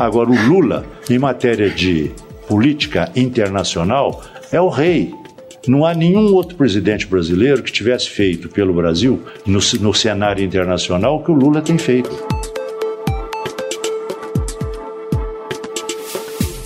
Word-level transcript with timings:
Agora, 0.00 0.30
o 0.30 0.46
Lula, 0.48 0.86
em 1.10 1.18
matéria 1.18 1.68
de 1.68 2.10
política 2.48 3.12
internacional, 3.14 4.24
é 4.50 4.58
o 4.58 4.70
rei. 4.70 5.12
Não 5.68 5.84
há 5.84 5.92
nenhum 5.92 6.32
outro 6.32 6.56
presidente 6.56 7.06
brasileiro 7.06 7.62
que 7.62 7.70
tivesse 7.70 8.08
feito 8.08 8.48
pelo 8.48 8.72
Brasil, 8.72 9.22
no, 9.44 9.60
no 9.78 9.92
cenário 9.92 10.42
internacional, 10.42 11.16
o 11.16 11.22
que 11.22 11.30
o 11.30 11.34
Lula 11.34 11.60
tem 11.60 11.76
feito. 11.76 12.10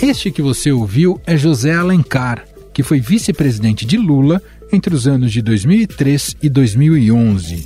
Este 0.01 0.31
que 0.31 0.41
você 0.41 0.71
ouviu 0.71 1.21
é 1.27 1.37
José 1.37 1.75
Alencar, 1.75 2.45
que 2.73 2.85
foi 2.85 3.01
vice-presidente 3.01 3.85
de 3.85 3.97
Lula 3.97 4.41
entre 4.73 4.95
os 4.95 5.09
anos 5.09 5.33
de 5.33 5.43
2003 5.43 6.37
e 6.41 6.49
2011. 6.49 7.65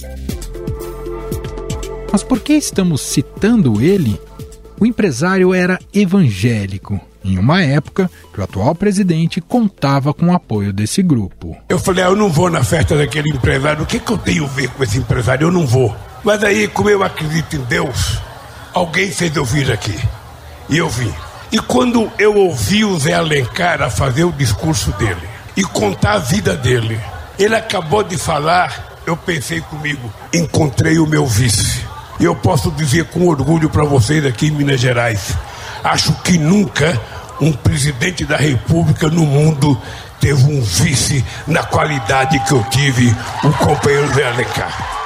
Mas 2.10 2.22
por 2.22 2.40
que 2.40 2.54
estamos 2.54 3.02
citando 3.02 3.82
ele? 3.82 4.18
O 4.80 4.86
empresário 4.86 5.52
era 5.52 5.78
evangélico, 5.92 7.00
em 7.24 7.36
uma 7.36 7.62
época 7.62 8.08
que 8.32 8.40
o 8.40 8.44
atual 8.44 8.74
presidente 8.74 9.40
contava 9.40 10.14
com 10.14 10.26
o 10.26 10.34
apoio 10.34 10.72
desse 10.72 11.02
grupo. 11.02 11.56
Eu 11.68 11.78
falei, 11.78 12.04
ah, 12.04 12.08
eu 12.08 12.16
não 12.16 12.30
vou 12.30 12.48
na 12.48 12.62
festa 12.62 12.96
daquele 12.96 13.30
empresário, 13.30 13.82
o 13.82 13.86
que, 13.86 13.98
que 13.98 14.12
eu 14.12 14.18
tenho 14.18 14.44
a 14.44 14.48
ver 14.48 14.68
com 14.70 14.84
esse 14.84 14.98
empresário? 14.98 15.46
Eu 15.46 15.52
não 15.52 15.66
vou. 15.66 15.94
Mas 16.22 16.44
aí, 16.44 16.68
como 16.68 16.88
eu 16.88 17.02
acredito 17.02 17.56
em 17.56 17.60
Deus, 17.62 18.18
alguém 18.72 19.10
fez 19.10 19.34
eu 19.34 19.44
vir 19.44 19.72
aqui. 19.72 19.98
E 20.68 20.78
eu 20.78 20.88
vim. 20.88 21.12
E 21.50 21.58
quando 21.58 22.10
eu 22.18 22.36
ouvi 22.36 22.84
o 22.84 22.98
Zé 22.98 23.14
Alencar 23.14 23.82
a 23.82 23.90
fazer 23.90 24.24
o 24.24 24.32
discurso 24.32 24.92
dele 24.92 25.26
e 25.56 25.64
contar 25.64 26.12
a 26.12 26.18
vida 26.18 26.54
dele, 26.54 27.00
ele 27.38 27.56
acabou 27.56 28.02
de 28.02 28.16
falar, 28.16 29.00
eu 29.06 29.16
pensei 29.16 29.60
comigo, 29.62 30.12
encontrei 30.32 30.98
o 30.98 31.06
meu 31.06 31.26
vice. 31.26 31.87
E 32.20 32.24
eu 32.24 32.34
posso 32.34 32.70
dizer 32.72 33.04
com 33.06 33.26
orgulho 33.28 33.70
para 33.70 33.84
vocês 33.84 34.24
aqui 34.26 34.46
em 34.46 34.50
Minas 34.50 34.80
Gerais, 34.80 35.36
acho 35.84 36.12
que 36.22 36.36
nunca 36.36 37.00
um 37.40 37.52
presidente 37.52 38.24
da 38.24 38.36
República 38.36 39.08
no 39.08 39.24
mundo 39.24 39.80
teve 40.20 40.42
um 40.42 40.60
vice 40.60 41.24
na 41.46 41.62
qualidade 41.62 42.38
que 42.40 42.52
eu 42.52 42.64
tive, 42.64 43.14
o 43.44 43.52
companheiro 43.52 44.12
Zé 44.14 44.26
Alencar. 44.26 44.98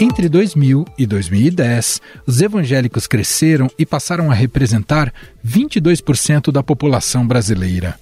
Entre 0.00 0.28
2000 0.28 0.84
e 0.96 1.06
2010, 1.06 2.00
os 2.26 2.40
evangélicos 2.40 3.06
cresceram 3.06 3.68
e 3.78 3.84
passaram 3.84 4.30
a 4.30 4.34
representar 4.34 5.12
22% 5.44 6.52
da 6.52 6.62
população 6.62 7.26
brasileira. 7.26 7.98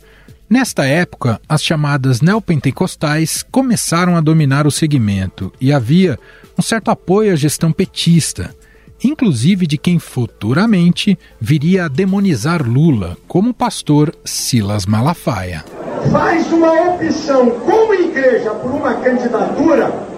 Nesta 0.49 0.87
época, 0.87 1.41
as 1.49 1.63
chamadas 1.63 2.21
neopentecostais 2.21 3.45
começaram 3.51 4.17
a 4.17 4.21
dominar 4.21 4.67
o 4.67 4.71
segmento 4.71 5.53
e 5.61 5.73
havia 5.73 6.19
um 6.59 6.63
certo 6.63 6.91
apoio 6.91 7.33
à 7.33 7.37
gestão 7.37 7.73
petista, 7.73 8.55
inclusive 9.03 9.67
de 9.67 9.77
quem 9.77 9.99
futuramente 9.99 11.19
viria 11.41 11.87
a 11.87 11.89
demonizar 11.89 12.63
Lula, 12.63 13.17
como 13.27 13.51
o 13.51 13.55
pastor 13.55 14.15
Silas 14.25 14.87
Malafaia. 14.87 15.65
Faz 16.13 16.53
uma 16.53 16.95
opção 16.95 17.51
como 17.61 17.93
igreja 17.95 18.51
por 18.51 18.71
uma 18.71 18.95
candidatura 18.95 20.17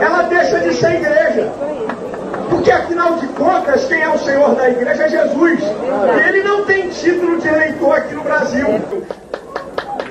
ela 0.00 0.22
deixa 0.22 0.60
de 0.60 0.74
ser 0.74 0.94
igreja. 0.96 1.52
Porque 2.50 2.70
afinal 2.70 3.16
de 3.16 3.26
contas, 3.28 3.84
quem 3.86 4.00
é 4.00 4.08
o 4.08 4.18
Senhor 4.18 4.54
da 4.54 4.70
igreja 4.70 5.04
é 5.04 5.08
Jesus. 5.08 5.60
E 5.62 6.28
ele 6.28 6.42
não 6.42 6.64
tem 6.64 6.88
título 6.88 7.40
de 7.40 7.48
eleitor 7.48 7.96
aqui 7.96 8.14
no 8.14 8.22
Brasil. 8.22 8.66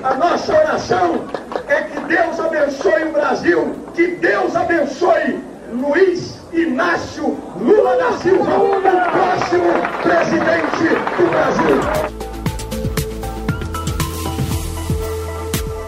A 0.06 0.14
nossa 0.14 0.54
oração 0.54 1.24
é 1.66 1.82
que 1.82 1.98
Deus 2.06 2.38
abençoe 2.38 3.08
o 3.08 3.12
Brasil, 3.12 3.74
que 3.92 4.06
Deus 4.06 4.54
abençoe 4.54 5.40
Luiz 5.72 6.38
Inácio 6.52 7.36
Lula 7.60 7.96
da 7.96 8.12
Silva, 8.18 8.56
o 8.56 8.80
próximo 8.80 9.72
presidente 10.02 10.94
do 11.16 11.28
Brasil. 11.28 12.16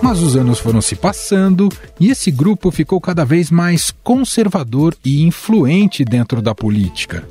Mas 0.03 0.21
os 0.21 0.35
anos 0.35 0.59
foram 0.59 0.83
se 0.83 0.97
passando 0.97 1.69
e 2.01 2.11
esse 2.11 2.33
grupo 2.33 2.73
ficou 2.73 3.01
cada 3.01 3.25
vez 3.25 3.53
mais 3.53 3.95
conservador 4.03 4.97
e 5.05 5.25
influente 5.25 6.05
dentro 6.05 6.43
da 6.43 6.57
política. 6.57 7.25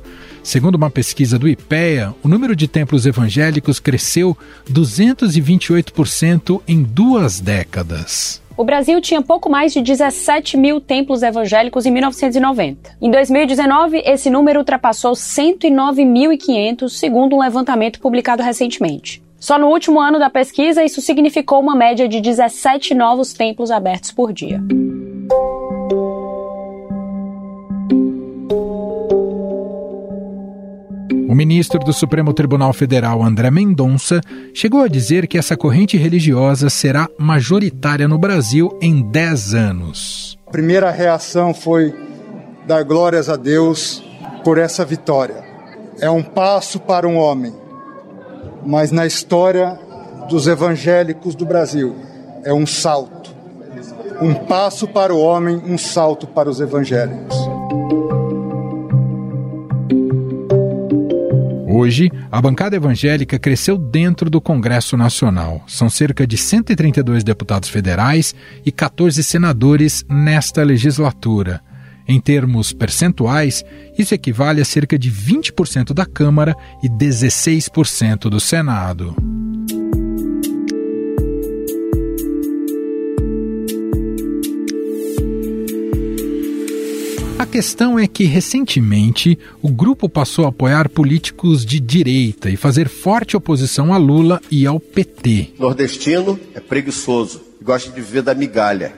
Segundo 0.48 0.76
uma 0.76 0.88
pesquisa 0.88 1.38
do 1.38 1.46
IPEA, 1.46 2.14
o 2.24 2.26
número 2.26 2.56
de 2.56 2.66
templos 2.66 3.04
evangélicos 3.04 3.78
cresceu 3.78 4.34
228% 4.72 6.62
em 6.66 6.82
duas 6.82 7.38
décadas. 7.38 8.42
O 8.56 8.64
Brasil 8.64 8.98
tinha 9.02 9.20
pouco 9.20 9.50
mais 9.50 9.74
de 9.74 9.82
17 9.82 10.56
mil 10.56 10.80
templos 10.80 11.22
evangélicos 11.22 11.84
em 11.84 11.90
1990. 11.90 12.96
Em 12.98 13.10
2019, 13.10 13.98
esse 14.06 14.30
número 14.30 14.60
ultrapassou 14.60 15.12
109.500, 15.12 16.88
segundo 16.88 17.36
um 17.36 17.40
levantamento 17.40 18.00
publicado 18.00 18.42
recentemente. 18.42 19.22
Só 19.38 19.58
no 19.58 19.66
último 19.66 20.00
ano 20.00 20.18
da 20.18 20.30
pesquisa, 20.30 20.82
isso 20.82 21.02
significou 21.02 21.60
uma 21.60 21.76
média 21.76 22.08
de 22.08 22.22
17 22.22 22.94
novos 22.94 23.34
templos 23.34 23.70
abertos 23.70 24.12
por 24.12 24.32
dia. 24.32 24.62
O 31.28 31.34
ministro 31.34 31.78
do 31.80 31.92
Supremo 31.92 32.32
Tribunal 32.32 32.72
Federal, 32.72 33.22
André 33.22 33.50
Mendonça, 33.50 34.20
chegou 34.52 34.80
a 34.80 34.88
dizer 34.88 35.28
que 35.28 35.38
essa 35.38 35.56
corrente 35.56 35.96
religiosa 35.96 36.70
será 36.70 37.08
majoritária 37.18 38.08
no 38.08 38.18
Brasil 38.18 38.76
em 38.80 39.02
10 39.02 39.54
anos. 39.54 40.38
A 40.46 40.50
primeira 40.50 40.90
reação 40.90 41.54
foi 41.54 41.94
dar 42.66 42.82
glórias 42.82 43.28
a 43.28 43.36
Deus 43.36 44.02
por 44.42 44.58
essa 44.58 44.84
vitória. 44.84 45.44
É 46.00 46.10
um 46.10 46.22
passo 46.22 46.80
para 46.80 47.06
um 47.06 47.16
homem 47.16 47.52
mas 48.64 48.90
na 48.90 49.06
história 49.06 49.78
dos 50.28 50.46
evangélicos 50.46 51.34
do 51.34 51.46
Brasil 51.46 51.96
é 52.44 52.52
um 52.52 52.66
salto. 52.66 53.34
Um 54.20 54.34
passo 54.34 54.88
para 54.88 55.14
o 55.14 55.20
homem, 55.20 55.56
um 55.64 55.78
salto 55.78 56.26
para 56.26 56.50
os 56.50 56.60
evangélicos. 56.60 57.37
Hoje, 61.78 62.10
a 62.28 62.42
bancada 62.42 62.74
evangélica 62.74 63.38
cresceu 63.38 63.78
dentro 63.78 64.28
do 64.28 64.40
Congresso 64.40 64.96
Nacional. 64.96 65.62
São 65.68 65.88
cerca 65.88 66.26
de 66.26 66.36
132 66.36 67.22
deputados 67.22 67.68
federais 67.68 68.34
e 68.66 68.72
14 68.72 69.22
senadores 69.22 70.04
nesta 70.08 70.64
legislatura. 70.64 71.60
Em 72.08 72.20
termos 72.20 72.72
percentuais, 72.72 73.64
isso 73.96 74.12
equivale 74.12 74.60
a 74.60 74.64
cerca 74.64 74.98
de 74.98 75.08
20% 75.08 75.94
da 75.94 76.04
Câmara 76.04 76.56
e 76.82 76.88
16% 76.88 78.28
do 78.28 78.40
Senado. 78.40 79.14
Questão 87.48 87.98
é 87.98 88.06
que, 88.06 88.24
recentemente, 88.24 89.38
o 89.62 89.68
grupo 89.68 90.08
passou 90.08 90.44
a 90.44 90.48
apoiar 90.50 90.88
políticos 90.88 91.64
de 91.64 91.80
direita 91.80 92.50
e 92.50 92.56
fazer 92.56 92.88
forte 92.88 93.36
oposição 93.36 93.92
a 93.92 93.96
Lula 93.96 94.40
e 94.50 94.66
ao 94.66 94.78
PT. 94.78 95.54
Nordestino 95.58 96.38
é 96.54 96.60
preguiçoso, 96.60 97.40
gosta 97.62 97.90
de 97.90 98.00
viver 98.00 98.22
da 98.22 98.34
migalha. 98.34 98.92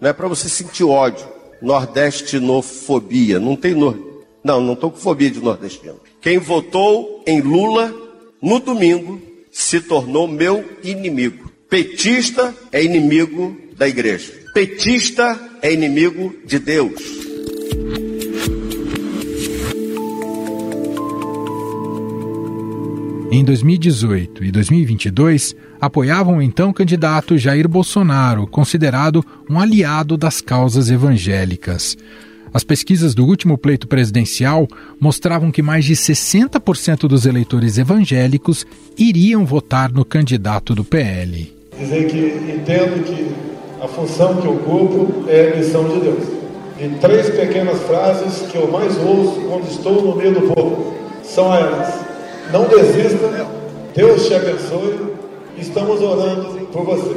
Não 0.00 0.10
é 0.10 0.12
para 0.12 0.28
você 0.28 0.48
sentir 0.48 0.84
ódio 0.84 1.24
nordestinofobia. 1.62 3.38
Não 3.38 3.54
tem 3.54 3.74
nor... 3.74 3.96
Não, 4.42 4.60
não 4.60 4.72
estou 4.72 4.90
com 4.90 4.98
fobia 4.98 5.30
de 5.30 5.38
nordestino. 5.40 6.00
Quem 6.20 6.38
votou 6.38 7.22
em 7.24 7.40
Lula 7.40 7.94
no 8.42 8.58
domingo 8.58 9.22
se 9.52 9.80
tornou 9.80 10.26
meu 10.26 10.64
inimigo. 10.82 11.52
Petista 11.70 12.52
é 12.72 12.82
inimigo 12.82 13.56
da 13.76 13.88
igreja. 13.88 14.32
Petista 14.52 15.40
é 15.62 15.72
inimigo 15.72 16.34
de 16.44 16.58
Deus. 16.58 17.31
Em 23.30 23.42
2018 23.44 24.44
e 24.44 24.52
2022, 24.52 25.56
apoiavam 25.80 26.36
o 26.36 26.42
então 26.42 26.70
candidato 26.70 27.38
Jair 27.38 27.66
Bolsonaro, 27.66 28.46
considerado 28.46 29.24
um 29.48 29.58
aliado 29.58 30.18
das 30.18 30.42
causas 30.42 30.90
evangélicas. 30.90 31.96
As 32.52 32.62
pesquisas 32.62 33.14
do 33.14 33.24
último 33.24 33.56
pleito 33.56 33.88
presidencial 33.88 34.68
mostravam 35.00 35.50
que 35.50 35.62
mais 35.62 35.86
de 35.86 35.94
60% 35.94 37.08
dos 37.08 37.24
eleitores 37.24 37.78
evangélicos 37.78 38.66
iriam 38.98 39.46
votar 39.46 39.90
no 39.90 40.04
candidato 40.04 40.74
do 40.74 40.84
PL. 40.84 41.50
Dizer 41.78 42.06
que 42.08 42.52
entendo 42.52 43.02
que 43.02 43.34
a 43.82 43.88
função 43.88 44.42
que 44.42 44.46
ocupo 44.46 45.24
é 45.26 45.52
a 45.54 45.56
missão 45.56 45.88
de 45.88 46.00
Deus. 46.00 46.41
E 46.82 46.88
três 46.96 47.30
pequenas 47.30 47.80
frases 47.82 48.50
que 48.50 48.58
eu 48.58 48.68
mais 48.68 48.96
ouço 48.98 49.40
quando 49.42 49.70
estou 49.70 50.02
no 50.02 50.16
meio 50.16 50.34
do 50.34 50.52
povo 50.52 50.96
são 51.22 51.54
elas 51.54 52.02
não 52.52 52.66
desista, 52.66 53.48
Deus 53.94 54.26
te 54.26 54.34
abençoe. 54.34 54.98
Estamos 55.56 56.00
orando 56.02 56.66
por 56.72 56.84
você. 56.84 57.16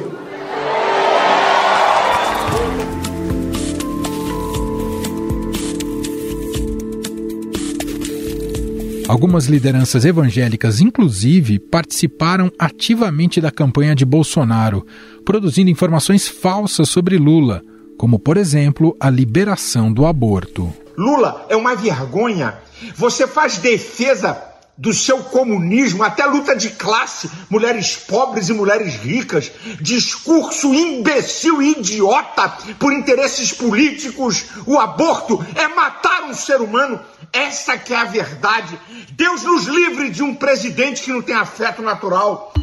Algumas 9.08 9.48
lideranças 9.48 10.06
evangélicas, 10.06 10.80
inclusive, 10.80 11.58
participaram 11.58 12.52
ativamente 12.60 13.42
da 13.42 13.50
campanha 13.50 13.96
de 13.96 14.06
Bolsonaro, 14.06 14.86
produzindo 15.26 15.72
informações 15.72 16.28
falsas 16.28 16.88
sobre 16.88 17.18
Lula, 17.18 17.64
como, 17.98 18.20
por 18.20 18.38
exemplo, 18.38 18.96
a 19.00 19.10
liberação 19.10 19.92
do 19.92 20.06
aborto. 20.06 20.74
Lula 20.98 21.46
é 21.50 21.56
uma 21.56 21.76
vergonha. 21.76 22.58
Você 22.96 23.28
faz 23.28 23.58
defesa 23.58 24.42
do 24.78 24.94
seu 24.94 25.20
comunismo, 25.20 26.04
até 26.04 26.26
luta 26.26 26.56
de 26.56 26.70
classe, 26.72 27.30
mulheres 27.50 27.96
pobres 27.96 28.50
e 28.50 28.54
mulheres 28.54 28.96
ricas, 28.96 29.52
discurso 29.80 30.74
imbecil 30.74 31.62
e 31.62 31.72
idiota 31.72 32.50
por 32.78 32.92
interesses 32.92 33.54
políticos. 33.54 34.46
O 34.66 34.78
aborto 34.78 35.44
é 35.56 35.68
matar 35.70 36.24
um 36.24 36.34
ser 36.34 36.60
humano. 36.60 37.00
Essa 37.32 37.78
que 37.78 37.94
é 37.94 37.98
a 37.98 38.06
verdade. 38.06 38.78
Deus 39.12 39.44
nos 39.44 39.66
livre 39.66 40.10
de 40.10 40.24
um 40.24 40.36
presidente 40.36 41.04
que 41.04 41.12
não 41.12 41.22
tem 41.22 41.36
afeto 41.36 41.82
natural. 41.82 42.54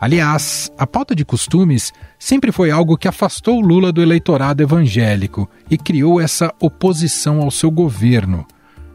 Aliás, 0.00 0.70
a 0.78 0.86
pauta 0.86 1.14
de 1.14 1.24
costumes 1.24 1.92
sempre 2.18 2.52
foi 2.52 2.70
algo 2.70 2.96
que 2.96 3.08
afastou 3.08 3.60
Lula 3.60 3.90
do 3.90 4.00
eleitorado 4.00 4.62
evangélico 4.62 5.48
e 5.68 5.76
criou 5.76 6.20
essa 6.20 6.54
oposição 6.60 7.40
ao 7.40 7.50
seu 7.50 7.70
governo. 7.70 8.46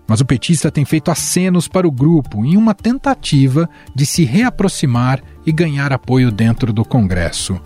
Mas 0.08 0.22
o 0.22 0.26
petista 0.26 0.72
tem 0.72 0.86
feito 0.86 1.12
acenos 1.12 1.68
para 1.68 1.88
o 1.88 1.92
grupo 1.92 2.46
em 2.46 2.56
uma 2.56 2.74
tentativa 2.74 3.70
de 3.94 4.06
se 4.06 4.24
reaproximar 4.24 5.22
e 5.46 5.52
ganhar 5.52 5.92
apoio 5.92 6.32
dentro 6.32 6.72
do 6.72 6.86
Congresso. 6.86 7.60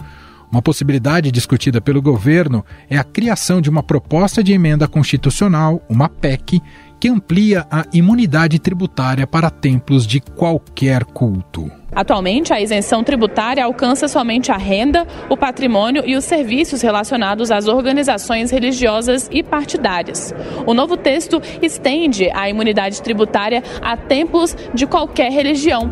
Uma 0.52 0.62
possibilidade 0.62 1.32
discutida 1.32 1.82
pelo 1.82 2.02
governo 2.02 2.64
é 2.90 2.98
a 2.98 3.04
criação 3.04 3.60
de 3.60 3.70
uma 3.70 3.84
proposta 3.84 4.42
de 4.42 4.54
emenda 4.54 4.88
constitucional, 4.88 5.84
uma 5.90 6.08
PEC, 6.08 6.62
que 7.00 7.10
amplia 7.10 7.68
a 7.70 7.86
imunidade 7.94 8.58
tributária 8.58 9.28
para 9.28 9.50
templos 9.50 10.08
de 10.08 10.20
qualquer 10.20 11.04
culto. 11.04 11.70
Atualmente, 11.98 12.54
a 12.54 12.62
isenção 12.62 13.04
tributária 13.04 13.66
alcança 13.66 14.08
somente 14.08 14.52
a 14.52 14.56
renda, 14.56 15.08
o 15.32 15.36
patrimônio 15.36 16.04
e 16.06 16.16
os 16.16 16.26
serviços 16.26 16.84
relacionados 16.84 17.50
às 17.50 17.68
organizações 17.68 18.52
religiosas 18.52 19.28
e 19.32 19.42
partidárias. 19.42 20.32
O 20.68 20.76
novo 20.76 20.96
texto 20.96 21.42
estende 21.60 22.30
a 22.36 22.48
imunidade 22.48 23.02
tributária 23.02 23.64
a 23.82 23.98
templos 23.98 24.56
de 24.76 24.86
qualquer 24.86 25.32
religião. 25.32 25.90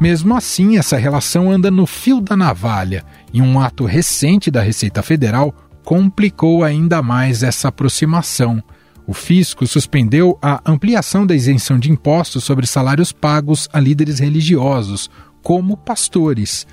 Mesmo 0.00 0.34
assim, 0.34 0.78
essa 0.78 0.96
relação 0.96 1.50
anda 1.50 1.70
no 1.70 1.84
fio 1.86 2.22
da 2.22 2.34
navalha 2.34 3.04
e 3.30 3.42
um 3.42 3.60
ato 3.60 3.84
recente 3.84 4.50
da 4.50 4.62
Receita 4.62 5.02
Federal 5.02 5.54
complicou 5.84 6.64
ainda 6.64 7.02
mais 7.02 7.42
essa 7.42 7.68
aproximação. 7.68 8.64
O 9.10 9.12
fisco 9.12 9.66
suspendeu 9.66 10.38
a 10.40 10.62
ampliação 10.64 11.26
da 11.26 11.34
isenção 11.34 11.80
de 11.80 11.90
impostos 11.90 12.44
sobre 12.44 12.64
salários 12.64 13.10
pagos 13.10 13.68
a 13.72 13.80
líderes 13.80 14.20
religiosos, 14.20 15.10
como 15.42 15.76
pastores. 15.76 16.64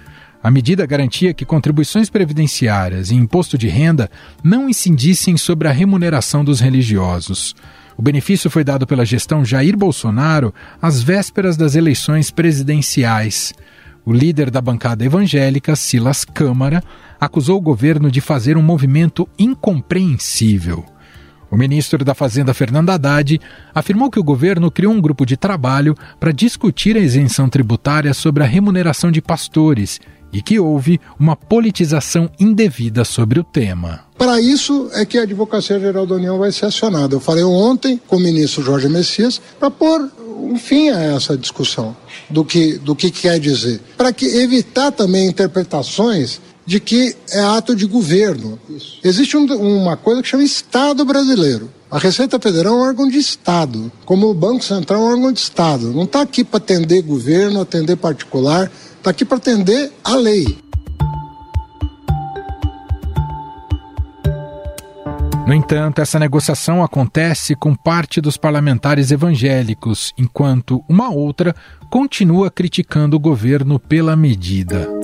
A 0.43 0.51
medida 0.51 0.85
garantia 0.85 1.33
que 1.33 1.43
contribuições 1.43 2.11
previdenciárias 2.11 3.09
e 3.09 3.15
imposto 3.15 3.57
de 3.57 3.67
renda 3.67 4.07
não 4.43 4.69
incidissem 4.69 5.35
sobre 5.35 5.67
a 5.67 5.71
remuneração 5.71 6.45
dos 6.45 6.59
religiosos. 6.59 7.55
O 7.97 8.03
benefício 8.03 8.51
foi 8.51 8.63
dado 8.63 8.85
pela 8.85 9.03
gestão 9.03 9.43
Jair 9.43 9.75
Bolsonaro 9.75 10.53
às 10.79 11.01
vésperas 11.01 11.57
das 11.57 11.73
eleições 11.73 12.29
presidenciais. 12.29 13.51
O 14.05 14.13
líder 14.13 14.51
da 14.51 14.61
bancada 14.61 15.03
evangélica, 15.03 15.75
Silas 15.75 16.23
Câmara, 16.23 16.83
acusou 17.19 17.57
o 17.57 17.61
governo 17.61 18.11
de 18.11 18.21
fazer 18.21 18.57
um 18.57 18.61
movimento 18.61 19.27
incompreensível. 19.39 20.85
O 21.49 21.55
ministro 21.55 22.03
da 22.03 22.13
Fazenda, 22.13 22.53
Fernando 22.53 22.89
Haddad, 22.89 23.39
afirmou 23.73 24.11
que 24.11 24.19
o 24.19 24.23
governo 24.23 24.69
criou 24.69 24.93
um 24.93 25.01
grupo 25.01 25.25
de 25.25 25.37
trabalho 25.37 25.95
para 26.19 26.31
discutir 26.31 26.97
a 26.97 26.99
isenção 26.99 27.47
tributária 27.47 28.13
sobre 28.13 28.43
a 28.43 28.45
remuneração 28.45 29.11
de 29.11 29.21
pastores 29.21 29.99
e 30.31 30.41
que 30.41 30.59
houve 30.59 30.99
uma 31.17 31.35
politização 31.35 32.29
indevida 32.39 33.05
sobre 33.05 33.39
o 33.39 33.43
tema. 33.43 34.01
Para 34.17 34.41
isso 34.41 34.89
é 34.93 35.05
que 35.05 35.17
a 35.17 35.23
Advocacia 35.23 35.79
Geral 35.79 36.05
da 36.05 36.15
União 36.15 36.37
vai 36.37 36.51
ser 36.51 36.65
acionada. 36.65 37.15
Eu 37.15 37.19
falei 37.19 37.43
ontem 37.43 37.99
com 38.07 38.17
o 38.17 38.19
ministro 38.19 38.63
Jorge 38.63 38.89
Messias 38.89 39.41
para 39.59 39.71
pôr 39.71 40.11
um 40.39 40.57
fim 40.57 40.89
a 40.89 41.01
essa 41.15 41.37
discussão 41.37 41.95
do 42.29 42.43
que, 42.43 42.77
do 42.77 42.95
que 42.95 43.09
quer 43.09 43.39
dizer. 43.39 43.79
Para 43.97 44.11
que 44.11 44.25
evitar 44.25 44.91
também 44.91 45.27
interpretações 45.27 46.41
de 46.67 46.81
que 46.81 47.15
é 47.31 47.39
ato 47.39 47.73
de 47.73 47.85
governo. 47.85 48.59
Isso. 48.69 48.99
Existe 49.01 49.37
um, 49.37 49.45
uma 49.45 49.95
coisa 49.95 50.21
que 50.21 50.27
chama 50.27 50.43
Estado 50.43 51.05
brasileiro. 51.05 51.71
A 51.89 51.97
Receita 51.97 52.37
Federal 52.37 52.73
é 52.73 52.77
um 52.77 52.81
órgão 52.81 53.07
de 53.07 53.17
Estado, 53.17 53.89
como 54.05 54.27
o 54.27 54.33
Banco 54.33 54.61
Central 54.61 55.01
é 55.01 55.05
um 55.05 55.11
órgão 55.13 55.31
de 55.31 55.39
Estado. 55.39 55.93
Não 55.93 56.03
está 56.03 56.21
aqui 56.21 56.43
para 56.43 56.57
atender 56.57 57.01
governo, 57.01 57.61
atender 57.61 57.95
particular, 57.95 58.69
está 58.97 59.11
aqui 59.11 59.23
para 59.23 59.37
atender 59.37 59.93
a 60.03 60.15
lei. 60.17 60.57
No 65.47 65.53
entanto, 65.53 66.01
essa 66.01 66.19
negociação 66.19 66.83
acontece 66.83 67.55
com 67.55 67.73
parte 67.73 68.19
dos 68.19 68.35
parlamentares 68.35 69.09
evangélicos, 69.09 70.13
enquanto 70.17 70.83
uma 70.89 71.09
outra 71.09 71.55
continua 71.89 72.51
criticando 72.51 73.15
o 73.15 73.19
governo 73.19 73.79
pela 73.79 74.17
medida. 74.17 74.96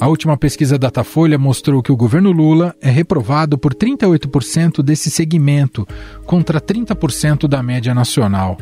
A 0.00 0.06
última 0.06 0.36
pesquisa 0.36 0.78
Datafolha 0.78 1.36
mostrou 1.36 1.82
que 1.82 1.90
o 1.90 1.96
governo 1.96 2.30
Lula 2.30 2.74
é 2.80 2.88
reprovado 2.88 3.58
por 3.58 3.74
38% 3.74 4.80
desse 4.80 5.10
segmento, 5.10 5.86
contra 6.24 6.60
30% 6.60 7.48
da 7.48 7.60
média 7.64 7.92
nacional. 7.92 8.56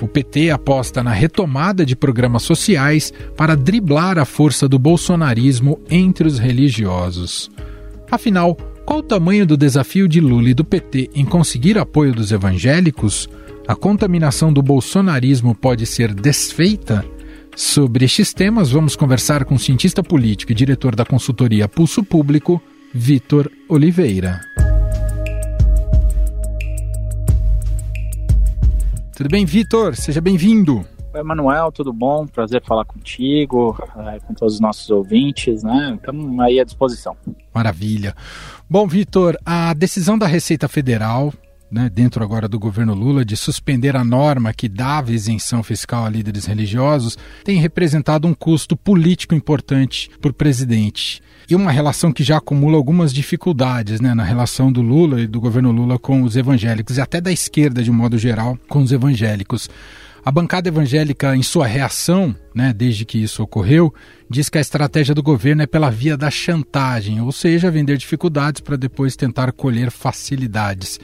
O 0.00 0.08
PT 0.08 0.50
aposta 0.50 1.02
na 1.02 1.12
retomada 1.12 1.84
de 1.84 1.94
programas 1.94 2.42
sociais 2.42 3.12
para 3.36 3.54
driblar 3.54 4.16
a 4.18 4.24
força 4.24 4.66
do 4.66 4.78
bolsonarismo 4.78 5.78
entre 5.90 6.26
os 6.26 6.38
religiosos. 6.38 7.50
Afinal, 8.10 8.54
qual 8.86 9.00
o 9.00 9.02
tamanho 9.02 9.44
do 9.44 9.58
desafio 9.58 10.08
de 10.08 10.20
Lula 10.20 10.48
e 10.48 10.54
do 10.54 10.64
PT 10.64 11.10
em 11.14 11.24
conseguir 11.24 11.76
apoio 11.76 12.14
dos 12.14 12.32
evangélicos? 12.32 13.28
A 13.66 13.74
contaminação 13.74 14.50
do 14.50 14.62
bolsonarismo 14.62 15.54
pode 15.54 15.84
ser 15.84 16.14
desfeita? 16.14 17.04
Sobre 17.58 18.04
estes 18.04 18.32
temas, 18.32 18.70
vamos 18.70 18.94
conversar 18.94 19.44
com 19.44 19.56
o 19.56 19.58
cientista 19.58 20.00
político 20.00 20.52
e 20.52 20.54
diretor 20.54 20.94
da 20.94 21.04
consultoria 21.04 21.66
Pulso 21.66 22.04
Público, 22.04 22.62
Vitor 22.94 23.50
Oliveira. 23.68 24.40
Tudo 29.16 29.28
bem, 29.28 29.44
Vitor? 29.44 29.96
Seja 29.96 30.20
bem-vindo. 30.20 30.86
Oi, 31.12 31.22
Manuel, 31.24 31.72
tudo 31.72 31.92
bom? 31.92 32.28
Prazer 32.28 32.62
falar 32.64 32.84
contigo, 32.84 33.76
é, 34.06 34.20
com 34.20 34.34
todos 34.34 34.54
os 34.54 34.60
nossos 34.60 34.88
ouvintes, 34.88 35.64
né? 35.64 35.94
Estamos 35.96 36.38
aí 36.38 36.60
à 36.60 36.64
disposição. 36.64 37.16
Maravilha. 37.52 38.14
Bom, 38.70 38.86
Vitor, 38.86 39.36
a 39.44 39.74
decisão 39.74 40.16
da 40.16 40.28
Receita 40.28 40.68
Federal, 40.68 41.34
né, 41.70 41.90
dentro 41.92 42.22
agora 42.22 42.48
do 42.48 42.58
governo 42.58 42.94
Lula, 42.94 43.24
de 43.24 43.36
suspender 43.36 43.96
a 43.96 44.04
norma 44.04 44.52
que 44.52 44.68
dava 44.68 45.12
isenção 45.12 45.62
fiscal 45.62 46.04
a 46.04 46.10
líderes 46.10 46.46
religiosos, 46.46 47.18
tem 47.44 47.58
representado 47.58 48.26
um 48.26 48.34
custo 48.34 48.76
político 48.76 49.34
importante 49.34 50.10
para 50.20 50.30
o 50.30 50.34
presidente 50.34 51.22
e 51.48 51.54
uma 51.54 51.72
relação 51.72 52.12
que 52.12 52.22
já 52.22 52.36
acumula 52.36 52.76
algumas 52.76 53.12
dificuldades 53.12 54.00
né, 54.00 54.14
na 54.14 54.22
relação 54.22 54.70
do 54.70 54.82
Lula 54.82 55.20
e 55.20 55.26
do 55.26 55.40
governo 55.40 55.72
Lula 55.72 55.98
com 55.98 56.22
os 56.22 56.36
evangélicos, 56.36 56.98
e 56.98 57.00
até 57.00 57.20
da 57.20 57.32
esquerda, 57.32 57.82
de 57.82 57.90
um 57.90 57.94
modo 57.94 58.18
geral, 58.18 58.58
com 58.68 58.82
os 58.82 58.92
evangélicos. 58.92 59.70
A 60.22 60.30
bancada 60.30 60.68
evangélica, 60.68 61.34
em 61.34 61.42
sua 61.42 61.66
reação, 61.66 62.36
né, 62.54 62.74
desde 62.76 63.06
que 63.06 63.16
isso 63.16 63.42
ocorreu, 63.42 63.94
diz 64.28 64.50
que 64.50 64.58
a 64.58 64.60
estratégia 64.60 65.14
do 65.14 65.22
governo 65.22 65.62
é 65.62 65.66
pela 65.66 65.90
via 65.90 66.18
da 66.18 66.30
chantagem, 66.30 67.18
ou 67.22 67.32
seja, 67.32 67.70
vender 67.70 67.96
dificuldades 67.96 68.60
para 68.60 68.76
depois 68.76 69.16
tentar 69.16 69.50
colher 69.52 69.90
facilidades. 69.90 71.00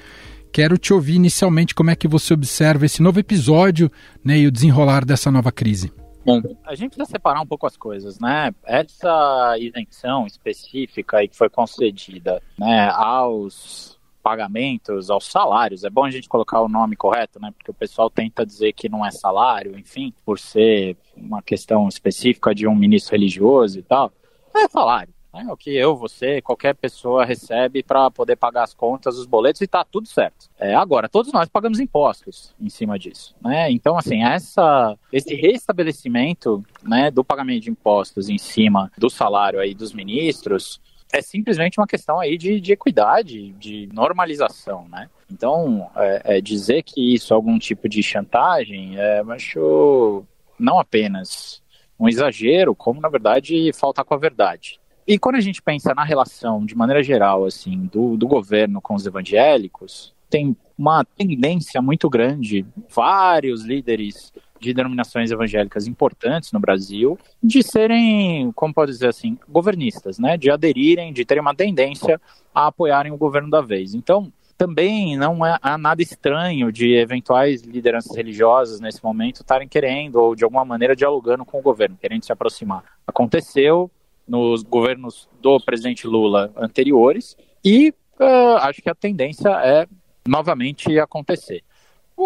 Quero 0.54 0.78
te 0.78 0.94
ouvir 0.94 1.16
inicialmente 1.16 1.74
como 1.74 1.90
é 1.90 1.96
que 1.96 2.06
você 2.06 2.32
observa 2.32 2.86
esse 2.86 3.02
novo 3.02 3.18
episódio 3.18 3.90
né, 4.24 4.38
e 4.38 4.46
o 4.46 4.52
desenrolar 4.52 5.04
dessa 5.04 5.28
nova 5.28 5.50
crise. 5.50 5.92
Bom, 6.24 6.40
a 6.64 6.76
gente 6.76 6.90
precisa 6.90 7.10
separar 7.10 7.40
um 7.40 7.46
pouco 7.46 7.66
as 7.66 7.76
coisas, 7.76 8.20
né? 8.20 8.54
Essa 8.64 9.56
isenção 9.58 10.28
específica 10.28 11.16
aí 11.16 11.26
que 11.26 11.36
foi 11.36 11.50
concedida 11.50 12.40
né, 12.56 12.88
aos 12.90 13.98
pagamentos, 14.22 15.10
aos 15.10 15.26
salários, 15.26 15.82
é 15.82 15.90
bom 15.90 16.04
a 16.04 16.10
gente 16.12 16.28
colocar 16.28 16.60
o 16.60 16.68
nome 16.68 16.94
correto, 16.94 17.40
né? 17.40 17.50
Porque 17.50 17.72
o 17.72 17.74
pessoal 17.74 18.08
tenta 18.08 18.46
dizer 18.46 18.74
que 18.74 18.88
não 18.88 19.04
é 19.04 19.10
salário, 19.10 19.76
enfim, 19.76 20.14
por 20.24 20.38
ser 20.38 20.96
uma 21.16 21.42
questão 21.42 21.88
específica 21.88 22.54
de 22.54 22.68
um 22.68 22.76
ministro 22.76 23.10
religioso 23.10 23.80
e 23.80 23.82
tal. 23.82 24.12
É 24.54 24.68
salário, 24.68 25.12
Né? 25.34 25.44
O 25.50 25.56
que 25.56 25.74
eu, 25.74 25.96
você, 25.96 26.40
qualquer 26.40 26.74
pessoa 26.76 27.24
recebe 27.24 27.82
para 27.82 28.08
poder 28.10 28.36
pagar 28.36 28.62
as 28.62 28.72
contas, 28.72 29.18
os 29.18 29.26
boletos 29.26 29.60
e 29.60 29.66
tá 29.66 29.84
tudo 29.84 30.06
certo. 30.06 30.48
É, 30.58 30.74
agora, 30.74 31.08
todos 31.08 31.32
nós 31.32 31.48
pagamos 31.48 31.80
impostos 31.80 32.54
em 32.60 32.68
cima 32.68 32.96
disso. 32.96 33.34
Né? 33.42 33.70
Então, 33.72 33.98
assim, 33.98 34.22
essa, 34.22 34.96
esse 35.12 35.34
restabelecimento 35.34 36.64
né, 36.82 37.10
do 37.10 37.24
pagamento 37.24 37.64
de 37.64 37.70
impostos 37.70 38.28
em 38.28 38.38
cima 38.38 38.92
do 38.96 39.10
salário 39.10 39.58
aí 39.58 39.74
dos 39.74 39.92
ministros 39.92 40.80
é 41.12 41.20
simplesmente 41.20 41.78
uma 41.78 41.86
questão 41.86 42.18
aí 42.18 42.36
de, 42.36 42.60
de 42.60 42.72
equidade, 42.72 43.52
de 43.52 43.88
normalização, 43.92 44.88
né? 44.88 45.08
Então, 45.30 45.88
é, 45.94 46.38
é 46.38 46.40
dizer 46.40 46.82
que 46.82 47.14
isso 47.14 47.32
é 47.32 47.36
algum 47.36 47.56
tipo 47.56 47.88
de 47.88 48.02
chantagem, 48.02 48.98
é, 48.98 49.22
acho 49.28 50.24
não 50.58 50.78
apenas 50.78 51.62
um 51.98 52.08
exagero, 52.08 52.74
como 52.74 53.00
na 53.00 53.08
verdade 53.08 53.72
falta 53.72 54.04
com 54.04 54.14
a 54.14 54.18
verdade. 54.18 54.80
E 55.06 55.18
quando 55.18 55.36
a 55.36 55.40
gente 55.40 55.60
pensa 55.60 55.94
na 55.94 56.04
relação, 56.04 56.64
de 56.64 56.74
maneira 56.74 57.02
geral, 57.02 57.44
assim, 57.44 57.88
do, 57.92 58.16
do 58.16 58.26
governo 58.26 58.80
com 58.80 58.94
os 58.94 59.06
evangélicos, 59.06 60.14
tem 60.30 60.56
uma 60.76 61.04
tendência 61.04 61.80
muito 61.82 62.08
grande, 62.08 62.66
vários 62.88 63.62
líderes 63.64 64.32
de 64.58 64.72
denominações 64.72 65.30
evangélicas 65.30 65.86
importantes 65.86 66.50
no 66.52 66.58
Brasil, 66.58 67.18
de 67.42 67.62
serem, 67.62 68.50
como 68.52 68.72
pode 68.72 68.92
dizer 68.92 69.08
assim, 69.08 69.38
governistas, 69.46 70.18
né? 70.18 70.38
De 70.38 70.50
aderirem, 70.50 71.12
de 71.12 71.24
terem 71.24 71.42
uma 71.42 71.54
tendência 71.54 72.18
a 72.54 72.68
apoiarem 72.68 73.12
o 73.12 73.18
governo 73.18 73.50
da 73.50 73.60
vez. 73.60 73.94
Então, 73.94 74.32
também 74.56 75.16
não 75.16 75.44
é, 75.44 75.58
há 75.60 75.76
nada 75.76 76.00
estranho 76.00 76.72
de 76.72 76.94
eventuais 76.94 77.62
lideranças 77.62 78.16
religiosas 78.16 78.80
nesse 78.80 79.04
momento 79.04 79.42
estarem 79.42 79.68
querendo, 79.68 80.16
ou 80.16 80.34
de 80.34 80.44
alguma 80.44 80.64
maneira 80.64 80.96
dialogando 80.96 81.44
com 81.44 81.58
o 81.58 81.62
governo, 81.62 81.98
querendo 82.00 82.24
se 82.24 82.32
aproximar. 82.32 82.84
Aconteceu 83.06 83.90
nos 84.26 84.62
governos 84.62 85.28
do 85.40 85.60
presidente 85.60 86.06
Lula 86.06 86.52
anteriores 86.56 87.36
e 87.64 87.94
uh, 88.18 88.56
acho 88.60 88.82
que 88.82 88.90
a 88.90 88.94
tendência 88.94 89.48
é 89.48 89.86
novamente 90.26 90.98
acontecer. 90.98 91.62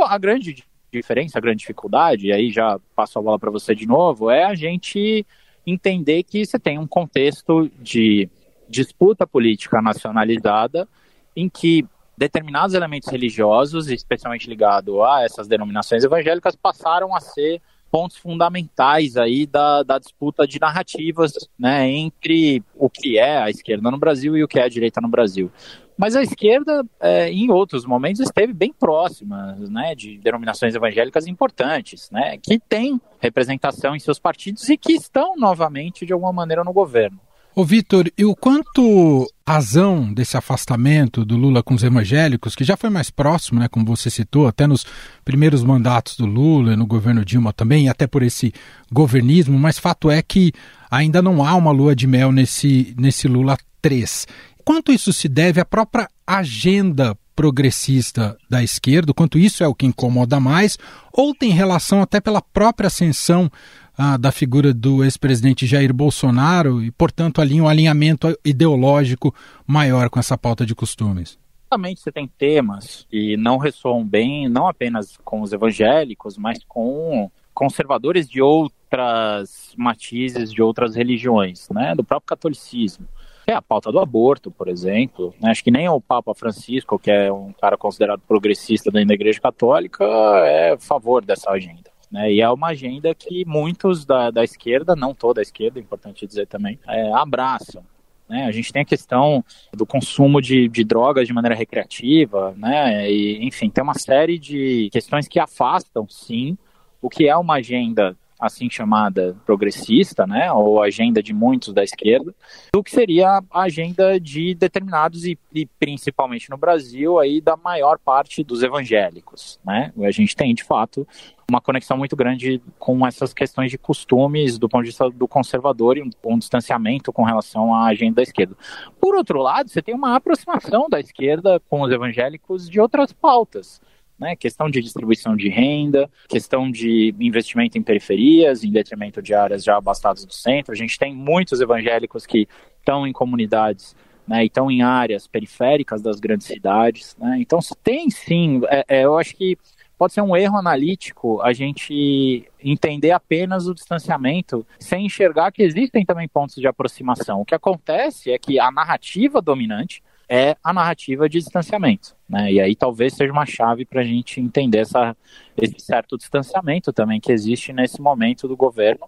A 0.05 0.19
grande 0.19 0.65
diferença, 0.93 1.39
a 1.39 1.41
grande 1.41 1.61
dificuldade, 1.61 2.29
e 2.29 2.33
aí 2.33 2.51
já 2.51 2.79
passo 2.95 3.19
a 3.19 3.23
bola 3.23 3.39
para 3.39 3.51
você 3.51 3.75
de 3.75 3.87
novo, 3.87 4.31
é 4.31 4.45
a 4.45 4.55
gente 4.55 5.27
entender 5.67 6.23
que 6.23 6.47
você 6.47 6.59
tem 6.59 6.79
um 6.79 6.87
contexto 6.87 7.71
de 7.81 8.29
disputa 8.69 9.27
política 9.27 9.81
nacionalizada 9.83 10.89
em 11.35 11.49
que 11.49 11.87
determinados 12.17 12.75
elementos 12.75 13.09
religiosos, 13.09 13.89
especialmente 13.89 14.49
ligado 14.49 15.05
a 15.05 15.23
essas 15.23 15.47
denominações 15.47 16.03
evangélicas, 16.03 16.57
passaram 16.57 17.15
a 17.15 17.21
ser 17.21 17.63
pontos 17.91 18.17
fundamentais 18.17 19.17
aí 19.17 19.47
da, 19.47 19.83
da 19.83 19.99
disputa 19.99 20.47
de 20.47 20.61
narrativas 20.61 21.33
né, 21.59 21.89
entre 21.89 22.63
o 22.77 22.89
que 22.89 23.19
é 23.19 23.39
a 23.39 23.51
esquerda 23.51 23.91
no 23.91 23.99
Brasil 23.99 24.37
e 24.37 24.45
o 24.45 24.49
que 24.49 24.59
é 24.59 24.65
a 24.65 24.69
direita 24.69 25.01
no 25.01 25.09
Brasil. 25.09 25.51
Mas 25.97 26.15
a 26.15 26.23
esquerda, 26.23 26.85
é, 27.01 27.29
em 27.29 27.51
outros 27.51 27.85
momentos, 27.85 28.21
esteve 28.21 28.53
bem 28.53 28.73
próxima 28.73 29.57
né, 29.69 29.97
de 29.97 30.17
denominações 30.19 30.75
evangélicas 30.75 31.27
importantes, 31.27 32.09
né, 32.13 32.39
que 32.39 32.61
têm 32.61 33.01
representação 33.19 33.97
em 33.97 33.99
seus 33.99 34.21
partidos 34.21 34.69
e 34.69 34.77
que 34.77 34.93
estão 34.93 35.35
novamente, 35.37 36.07
de 36.07 36.13
alguma 36.13 36.33
maneira, 36.33 36.63
no 36.63 36.73
governo. 36.73 37.19
Ô 37.53 37.65
Vitor, 37.65 38.09
e 38.17 38.25
o 38.25 38.37
quanto 38.37 39.27
razão 39.49 40.13
desse 40.13 40.37
afastamento 40.37 41.25
do 41.25 41.35
Lula 41.35 41.63
com 41.63 41.73
os 41.73 41.83
evangélicos, 41.83 42.55
que 42.55 42.65
já 42.65 42.77
foi 42.77 42.91
mais 42.91 43.09
próximo, 43.09 43.59
né, 43.59 43.67
como 43.67 43.87
você 43.87 44.11
citou, 44.11 44.47
até 44.47 44.67
nos 44.67 44.85
primeiros 45.25 45.65
mandatos 45.65 46.19
do 46.19 46.27
Lula, 46.27 46.77
no 46.77 46.87
governo 46.87 47.25
Dilma 47.25 47.51
também, 47.51 47.89
até 47.89 48.07
por 48.07 48.23
esse 48.23 48.53
governismo, 48.93 49.59
mas 49.59 49.79
fato 49.79 50.11
é 50.11 50.21
que 50.21 50.53
ainda 50.91 51.23
não 51.23 51.43
há 51.43 51.55
uma 51.55 51.71
lua 51.71 51.97
de 51.97 52.07
mel 52.07 52.31
nesse, 52.31 52.95
nesse 52.99 53.27
Lula 53.27 53.57
3. 53.81 54.27
Quanto 54.67 54.93
isso 54.93 55.15
se 55.15 55.31
deve 55.31 55.63
à 55.63 55.65
própria 55.65 56.11
agenda 56.27 57.17
progressista 57.35 58.37
da 58.51 58.63
esquerda, 58.63 59.15
quanto 59.15 59.39
isso 59.39 59.65
é 59.65 59.67
o 59.67 59.75
que 59.75 59.87
incomoda 59.87 60.39
mais, 60.39 60.77
ou 61.11 61.35
tem 61.35 61.53
relação 61.53 62.03
até 62.03 62.21
pela 62.21 62.43
própria 62.43 62.89
ascensão 62.89 63.51
ah, 63.99 64.17
da 64.17 64.31
figura 64.31 64.73
do 64.73 65.03
ex-presidente 65.03 65.67
Jair 65.67 65.93
Bolsonaro 65.93 66.81
e, 66.81 66.93
portanto, 66.93 67.41
ali 67.41 67.61
um 67.61 67.67
alinhamento 67.67 68.39
ideológico 68.45 69.35
maior 69.67 70.09
com 70.09 70.21
essa 70.21 70.39
pauta 70.39 70.65
de 70.65 70.73
costumes? 70.73 71.37
Certamente 71.65 72.01
você 72.01 72.13
tem 72.13 72.29
temas 72.29 73.05
que 73.11 73.37
não 73.37 73.59
ressoam 73.59 74.07
bem, 74.07 74.49
não 74.49 74.69
apenas 74.69 75.19
com 75.25 75.43
os 75.43 75.53
evangélicos, 75.53 76.39
mas 76.39 76.63
com 76.63 77.29
conservadores 77.53 78.29
de 78.29 78.41
outras 78.41 79.75
matizes, 79.77 80.53
de 80.53 80.63
outras 80.63 80.95
religiões, 80.95 81.69
né, 81.71 81.93
do 81.97 82.05
próprio 82.05 82.29
catolicismo. 82.29 83.07
É 83.49 83.53
a 83.53 83.61
pauta 83.61 83.91
do 83.91 83.99
aborto, 83.99 84.51
por 84.51 84.69
exemplo. 84.69 85.35
Né? 85.41 85.51
Acho 85.51 85.65
que 85.65 85.71
nem 85.71 85.89
o 85.89 86.01
Papa 86.01 86.35
Francisco, 86.35 86.99
que 86.99 87.11
é 87.11 87.33
um 87.33 87.53
cara 87.53 87.77
considerado 87.77 88.21
progressista 88.29 88.91
dentro 88.91 89.09
da 89.09 89.15
Igreja 89.15 89.41
Católica, 89.41 90.05
é 90.05 90.73
a 90.73 90.79
favor 90.79 91.25
dessa 91.25 91.51
agenda. 91.51 91.98
Né? 92.11 92.33
E 92.33 92.41
é 92.41 92.49
uma 92.49 92.69
agenda 92.69 93.15
que 93.15 93.45
muitos 93.45 94.05
da, 94.05 94.31
da 94.31 94.43
esquerda, 94.43 94.97
não 94.97 95.15
toda 95.15 95.41
a 95.41 95.43
esquerda, 95.43 95.79
é 95.79 95.83
importante 95.83 96.27
dizer 96.27 96.47
também, 96.47 96.79
é, 96.87 97.13
abraçam. 97.13 97.83
Né? 98.29 98.45
A 98.45 98.53
gente 98.53 98.73
tem 98.73 98.83
a 98.83 98.85
questão 98.85 99.45
do 99.73 99.87
consumo 99.87 100.41
de, 100.41 100.69
de 100.69 100.85
drogas 100.85 101.27
de 101.27 101.33
maneira 101.33 101.55
recreativa, 101.55 102.55
né? 102.57 103.11
E, 103.11 103.45
enfim, 103.47 103.71
tem 103.71 103.83
uma 103.83 103.95
série 103.95 104.39
de 104.39 104.91
questões 104.93 105.27
que 105.27 105.41
afastam, 105.41 106.07
sim, 106.09 106.59
o 107.01 107.09
que 107.09 107.27
é 107.27 107.37
uma 107.37 107.55
agenda 107.55 108.17
assim 108.41 108.71
chamada 108.71 109.37
progressista, 109.45 110.27
né, 110.27 110.53
ou 110.53 110.83
agenda 110.83 111.23
de 111.23 111.33
muitos 111.33 111.73
da 111.73 111.83
esquerda, 111.83 112.35
do 112.73 112.83
que 112.83 112.91
seria 112.91 113.43
a 113.51 113.63
agenda 113.63 114.19
de 114.21 114.55
determinados 114.55 115.25
e, 115.25 115.39
e, 115.53 115.67
principalmente 115.79 116.51
no 116.51 116.57
Brasil 116.57 117.19
aí 117.19 117.41
da 117.41 117.57
maior 117.57 117.99
parte 117.99 118.45
dos 118.45 118.63
evangélicos, 118.63 119.59
né? 119.65 119.93
A 120.01 120.11
gente 120.11 120.37
tem 120.37 120.55
de 120.55 120.63
fato 120.63 121.07
uma 121.51 121.61
conexão 121.61 121.97
muito 121.97 122.15
grande 122.15 122.61
com 122.79 123.07
essas 123.07 123.33
questões 123.33 123.71
de 123.71 123.79
costumes 123.79 124.59
do 124.59 124.69
ponto 124.69 124.83
de 124.83 124.91
vista 124.91 125.09
do 125.09 125.27
conservador 125.27 125.97
e 125.97 126.03
um, 126.03 126.11
um 126.25 126.39
distanciamento 126.39 127.11
com 127.11 127.23
relação 127.23 127.75
à 127.75 127.87
agenda 127.87 128.17
da 128.17 128.23
esquerda. 128.23 128.55
Por 129.01 129.15
outro 129.15 129.41
lado, 129.41 129.71
você 129.71 129.81
tem 129.81 129.95
uma 129.95 130.15
aproximação 130.15 130.89
da 130.91 131.01
esquerda 131.01 131.59
com 131.69 131.81
os 131.81 131.91
evangélicos 131.91 132.69
de 132.69 132.79
outras 132.79 133.13
pautas 133.13 133.81
né? 134.19 134.35
Questão 134.35 134.69
de 134.69 134.81
distribuição 134.81 135.37
de 135.37 135.49
renda, 135.49 136.11
questão 136.29 136.71
de 136.71 137.15
investimento 137.21 137.79
em 137.79 137.83
periferias, 137.83 138.65
em 138.65 138.71
detrimento 138.71 139.23
de 139.23 139.35
áreas 139.35 139.63
já 139.63 139.77
abastadas 139.77 140.25
do 140.25 140.33
centro. 140.33 140.73
A 140.73 140.77
gente 140.77 140.99
tem 140.99 141.15
muitos 141.15 141.61
evangélicos 141.61 142.27
que 142.27 142.49
estão 142.81 143.07
em 143.07 143.13
comunidades 143.13 143.95
né, 144.27 144.43
e 144.43 144.47
estão 144.47 144.71
em 144.71 144.83
áreas 144.83 145.27
periféricas 145.27 146.03
das 146.03 146.21
grandes 146.21 146.47
cidades. 146.47 147.17
Né? 147.19 147.39
Então, 147.41 147.61
tem 147.83 148.11
sim, 148.11 148.61
é, 148.69 148.85
é, 148.89 149.05
eu 149.05 149.17
acho 149.19 149.35
que 149.35 149.57
pode 149.97 150.13
ser 150.13 150.21
um 150.21 150.37
erro 150.37 150.57
analítico 150.57 151.41
a 151.43 151.53
gente 151.53 152.49
entender 152.63 153.11
apenas 153.11 153.67
o 153.67 153.75
distanciamento 153.75 154.65
sem 154.79 155.07
enxergar 155.07 155.51
que 155.51 155.63
existem 155.63 156.05
também 156.05 156.29
pontos 156.29 156.57
de 156.57 156.69
aproximação. 156.69 157.41
O 157.41 157.45
que 157.45 157.55
acontece 157.55 158.31
é 158.31 158.39
que 158.39 158.61
a 158.61 158.71
narrativa 158.71 159.43
dominante 159.43 160.03
é 160.29 160.57
a 160.63 160.73
narrativa 160.73 161.29
de 161.29 161.39
distanciamento. 161.39 162.15
Né? 162.29 162.53
E 162.53 162.61
aí 162.61 162.77
talvez 162.77 163.15
seja 163.15 163.33
uma 163.33 163.47
chave 163.47 163.85
para 163.85 164.03
a 164.03 164.05
gente 164.05 164.41
entender 164.41 164.79
essa, 164.79 165.17
esse 165.57 165.81
certo 165.81 166.19
distanciamento 166.19 166.93
também 166.93 167.21
que 167.21 167.33
existe 167.33 167.73
nesse 167.73 168.01
momento 168.01 168.47
do 168.47 168.57
governo, 168.57 169.07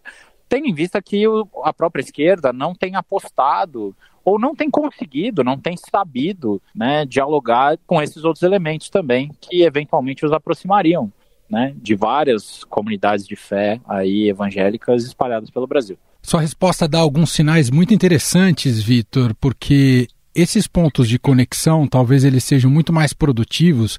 tendo 0.48 0.66
em 0.66 0.74
vista 0.74 1.00
que 1.02 1.28
o, 1.28 1.46
a 1.62 1.72
própria 1.72 2.02
esquerda 2.02 2.52
não 2.52 2.74
tem 2.74 2.96
apostado 2.96 3.94
ou 4.24 4.38
não 4.38 4.54
tem 4.54 4.70
conseguido, 4.70 5.44
não 5.44 5.58
tem 5.58 5.76
sabido 5.76 6.60
né, 6.74 7.04
dialogar 7.04 7.78
com 7.86 8.02
esses 8.02 8.24
outros 8.24 8.42
elementos 8.42 8.88
também 8.90 9.30
que 9.40 9.62
eventualmente 9.62 10.24
os 10.24 10.32
aproximariam 10.32 11.12
né, 11.48 11.74
de 11.76 11.94
várias 11.94 12.64
comunidades 12.64 13.26
de 13.26 13.34
fé 13.34 13.80
aí 13.88 14.28
evangélicas 14.28 15.04
espalhadas 15.04 15.50
pelo 15.50 15.66
Brasil. 15.66 15.98
Sua 16.22 16.40
resposta 16.40 16.86
dá 16.86 16.98
alguns 16.98 17.32
sinais 17.32 17.70
muito 17.70 17.94
interessantes, 17.94 18.82
Vitor, 18.82 19.34
porque 19.34 20.06
esses 20.34 20.66
pontos 20.66 21.08
de 21.08 21.18
conexão 21.18 21.86
talvez 21.86 22.24
eles 22.24 22.44
sejam 22.44 22.70
muito 22.70 22.92
mais 22.92 23.12
produtivos 23.12 23.98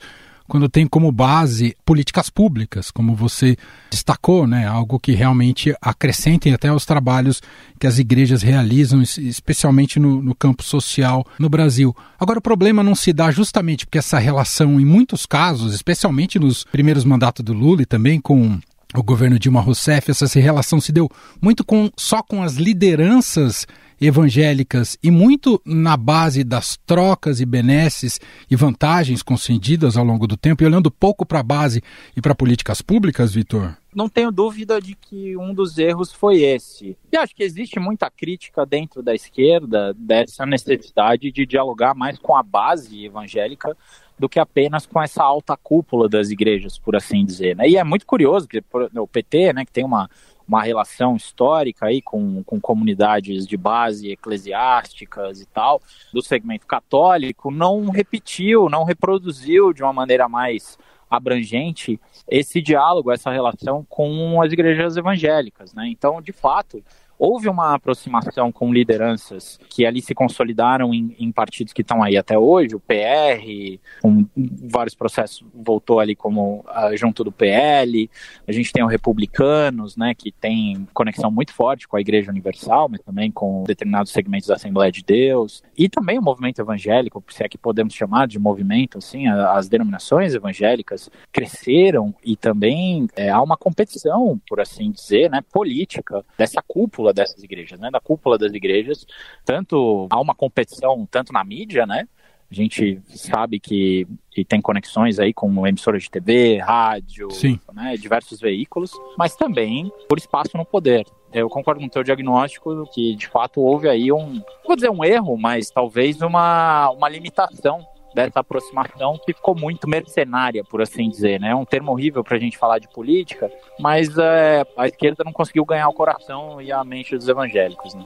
quando 0.52 0.68
tem 0.68 0.86
como 0.86 1.14
base 1.14 1.78
políticas 1.86 2.30
públicas, 2.30 2.92
como 2.92 3.16
você 3.16 3.56
destacou, 3.90 4.46
né? 4.46 4.68
Algo 4.68 5.00
que 5.00 5.14
realmente 5.14 5.74
acrescentem 5.82 6.54
até 6.54 6.70
os 6.74 6.86
trabalhos 6.86 7.42
que 7.80 7.88
as 7.88 8.00
igrejas 8.00 8.42
realizam, 8.42 9.02
especialmente 9.02 9.98
no, 9.98 10.22
no, 10.22 10.36
campo 10.36 10.62
social 10.62 11.26
no 11.40 11.48
Brasil. 11.48 11.96
Agora, 12.20 12.40
o 12.40 12.42
problema 12.42 12.84
não 12.84 12.96
se 12.96 13.14
dá 13.14 13.32
justamente 13.32 13.86
porque 13.86 13.98
essa 13.98 14.20
relação, 14.20 14.78
em 14.78 14.84
muitos 14.84 15.26
casos, 15.26 15.74
especialmente 15.74 16.38
nos 16.38 16.66
primeiros 16.66 17.06
mandatos 17.06 17.46
do 17.46 17.54
Lula 17.54 17.84
e 17.84 17.86
também 17.86 18.20
com 18.20 18.60
o 18.94 19.02
governo 19.02 19.40
Dilma 19.40 19.62
Rousseff, 19.62 20.12
essa 20.12 20.28
relação 20.38 20.82
se 20.82 20.92
deu 20.92 21.10
muito 21.42 21.64
com, 21.64 21.90
só 21.96 22.22
com 22.22 22.44
as 22.44 22.56
lideranças 22.56 23.66
evangélicas 24.02 24.98
e 25.04 25.12
muito 25.12 25.62
na 25.64 25.96
base 25.96 26.44
das 26.44 26.76
trocas 26.88 27.40
e 27.40 27.46
benesses 27.46 28.20
e 28.50 28.56
vantagens 28.56 29.22
concedidas 29.22 29.96
ao 29.96 30.04
longo 30.04 30.26
do 30.26 30.36
tempo, 30.36 30.64
e 30.64 30.66
olhando 30.66 30.90
pouco 30.90 31.24
para 31.24 31.40
a 31.40 31.44
base 31.44 31.84
e 32.18 32.20
para 32.20 32.34
políticas 32.34 32.82
públicas, 32.82 33.32
Vitor? 33.32 33.78
Não 33.94 34.10
tenho 34.10 34.32
dúvida 34.32 34.82
de 34.82 34.96
que 34.96 35.38
um 35.38 35.54
dos 35.54 35.78
erros 35.78 36.12
foi 36.12 36.42
esse. 36.42 36.98
E 37.12 37.18
acho 37.18 37.36
que 37.36 37.44
existe 37.44 37.78
muita 37.80 38.10
crítica 38.10 38.66
dentro 38.66 39.04
da 39.04 39.14
esquerda 39.14 39.94
dessa 39.94 40.46
necessidade 40.46 41.32
de 41.32 41.46
dialogar 41.46 41.94
mais 41.94 42.18
com 42.18 42.36
a 42.36 42.42
base 42.42 43.06
evangélica 43.06 43.76
do 44.18 44.30
que 44.30 44.40
apenas 44.40 44.86
com 44.86 45.02
essa 45.02 45.24
alta 45.24 45.58
cúpula 45.58 46.08
das 46.08 46.30
igrejas, 46.30 46.78
por 46.78 46.96
assim 46.96 47.26
dizer. 47.26 47.56
Né? 47.56 47.70
E 47.70 47.78
é 47.78 47.84
muito 47.84 48.06
curioso 48.06 48.48
que 48.48 48.64
o 48.96 49.08
PT, 49.08 49.52
né, 49.52 49.66
que 49.66 49.72
tem 49.72 49.84
uma, 49.84 50.10
uma 50.52 50.62
relação 50.62 51.16
histórica 51.16 51.86
aí 51.86 52.02
com, 52.02 52.44
com 52.44 52.60
comunidades 52.60 53.48
de 53.48 53.56
base 53.56 54.12
eclesiásticas 54.12 55.40
e 55.40 55.46
tal, 55.46 55.82
do 56.14 56.22
segmento 56.22 56.68
católico, 56.68 57.50
não 57.50 57.90
repetiu, 57.90 58.68
não 58.68 58.84
reproduziu 58.84 59.72
de 59.72 59.82
uma 59.82 59.94
maneira 59.94 60.28
mais 60.28 60.78
abrangente 61.10 62.00
esse 62.28 62.62
diálogo, 62.62 63.12
essa 63.12 63.32
relação 63.32 63.86
com 63.90 64.42
as 64.42 64.52
igrejas 64.52 64.98
evangélicas, 64.98 65.74
né? 65.74 65.88
Então, 65.88 66.22
de 66.22 66.34
fato, 66.34 66.84
houve 67.22 67.48
uma 67.48 67.76
aproximação 67.76 68.52
com 68.52 68.74
lideranças 68.74 69.60
que 69.70 69.86
ali 69.86 70.02
se 70.02 70.16
consolidaram 70.16 70.92
em, 70.92 71.16
em 71.20 71.32
partidos 71.32 71.72
que 71.72 71.84
estão 71.84 72.02
aí 72.02 72.18
até 72.18 72.36
hoje, 72.36 72.76
o 72.76 72.80
PR, 72.80 73.80
com 74.02 74.26
vários 74.64 74.96
processos, 74.96 75.46
voltou 75.54 76.00
ali 76.00 76.16
como 76.16 76.66
uh, 76.68 76.98
junto 76.98 77.24
do 77.24 77.32
PL, 77.32 78.10
a 78.48 78.52
gente 78.52 78.74
tem 78.74 78.84
o 78.84 78.88
Republicanos, 78.88 79.96
né, 79.96 80.16
que 80.16 80.32
tem 80.32 80.88
conexão 80.96 81.30
muito 81.30 81.54
forte 81.54 81.88
com 81.88 81.96
a 81.96 82.02
Igreja 82.02 82.32
Universal, 82.32 82.90
mas 82.90 83.02
também 83.02 83.30
com 83.30 83.64
determinados 83.68 84.12
segmentos 84.12 84.48
da 84.48 84.56
Assembleia 84.56 84.92
de 84.92 85.04
Deus, 85.04 85.62
e 85.78 85.88
também 85.88 86.18
o 86.18 86.24
movimento 86.24 86.60
evangélico, 86.60 87.24
se 87.30 87.44
é 87.44 87.48
que 87.48 87.58
podemos 87.58 87.94
chamar 87.94 88.28
de 88.28 88.40
movimento, 88.40 88.98
assim, 88.98 89.28
as 89.28 89.70
denominações 89.70 90.34
evangélicas 90.34 91.08
cresceram 91.32 92.16
e 92.26 92.36
também 92.36 93.06
é, 93.16 93.30
há 93.30 93.40
uma 93.44 93.56
competição, 93.56 94.42
por 94.50 94.60
assim 94.60 94.90
dizer, 94.90 95.30
né, 95.30 95.42
política 95.54 96.26
dessa 96.36 96.64
cúpula 96.68 97.11
cúpula 97.12 97.14
dessas 97.14 97.44
igrejas, 97.44 97.80
né? 97.80 97.90
Da 97.92 98.00
cúpula 98.00 98.38
das 98.38 98.54
igrejas, 98.54 99.06
tanto 99.46 100.08
há 100.10 100.20
uma 100.20 100.34
competição 100.34 101.08
tanto 101.10 101.34
na 101.34 101.44
mídia, 101.44 101.86
né? 101.86 102.08
A 102.50 102.54
gente 102.54 103.02
sabe 103.08 103.62
que, 103.62 104.06
que 104.30 104.44
tem 104.44 104.60
conexões 104.60 105.20
aí 105.20 105.34
com 105.34 105.66
emissoras 105.66 106.04
de 106.04 106.12
TV, 106.12 106.58
rádio, 106.58 107.30
né, 107.74 107.96
diversos 107.96 108.42
veículos, 108.42 108.92
mas 109.18 109.38
também 109.38 109.90
por 110.10 110.18
espaço 110.18 110.58
no 110.58 110.66
poder. 110.66 111.06
Eu 111.32 111.48
concordo 111.48 111.80
com 111.80 111.88
o 111.88 111.90
teu 111.90 112.04
diagnóstico 112.04 112.86
que, 112.94 113.16
de 113.16 113.26
fato, 113.30 113.62
houve 113.62 113.88
aí 113.88 114.12
um, 114.12 114.44
vou 114.68 114.76
dizer 114.76 114.90
um 114.90 115.02
erro, 115.02 115.38
mas 115.38 115.70
talvez 115.70 116.22
uma, 116.22 116.90
uma 116.90 117.08
limitação 117.08 117.88
dessa 118.14 118.40
aproximação 118.40 119.20
que 119.26 119.34
ficou 119.34 119.56
muito 119.56 119.88
mercenária, 119.88 120.64
por 120.64 120.82
assim 120.82 121.10
dizer, 121.10 121.40
né? 121.40 121.50
É 121.50 121.56
um 121.56 121.66
termo 121.66 121.92
horrível 121.92 122.24
para 122.24 122.38
a 122.38 122.40
gente 122.40 122.58
falar 122.58 122.80
de 122.80 122.88
política, 122.88 123.52
mas 123.80 124.18
é, 124.18 124.66
a 124.78 124.88
esquerda 124.88 125.24
não 125.24 125.34
conseguiu 125.34 125.66
ganhar 125.66 125.88
o 125.88 125.94
coração 125.94 126.62
e 126.62 126.72
a 126.72 126.84
mente 126.84 127.16
dos 127.16 127.28
evangélicos, 127.28 127.94
né? 127.94 128.06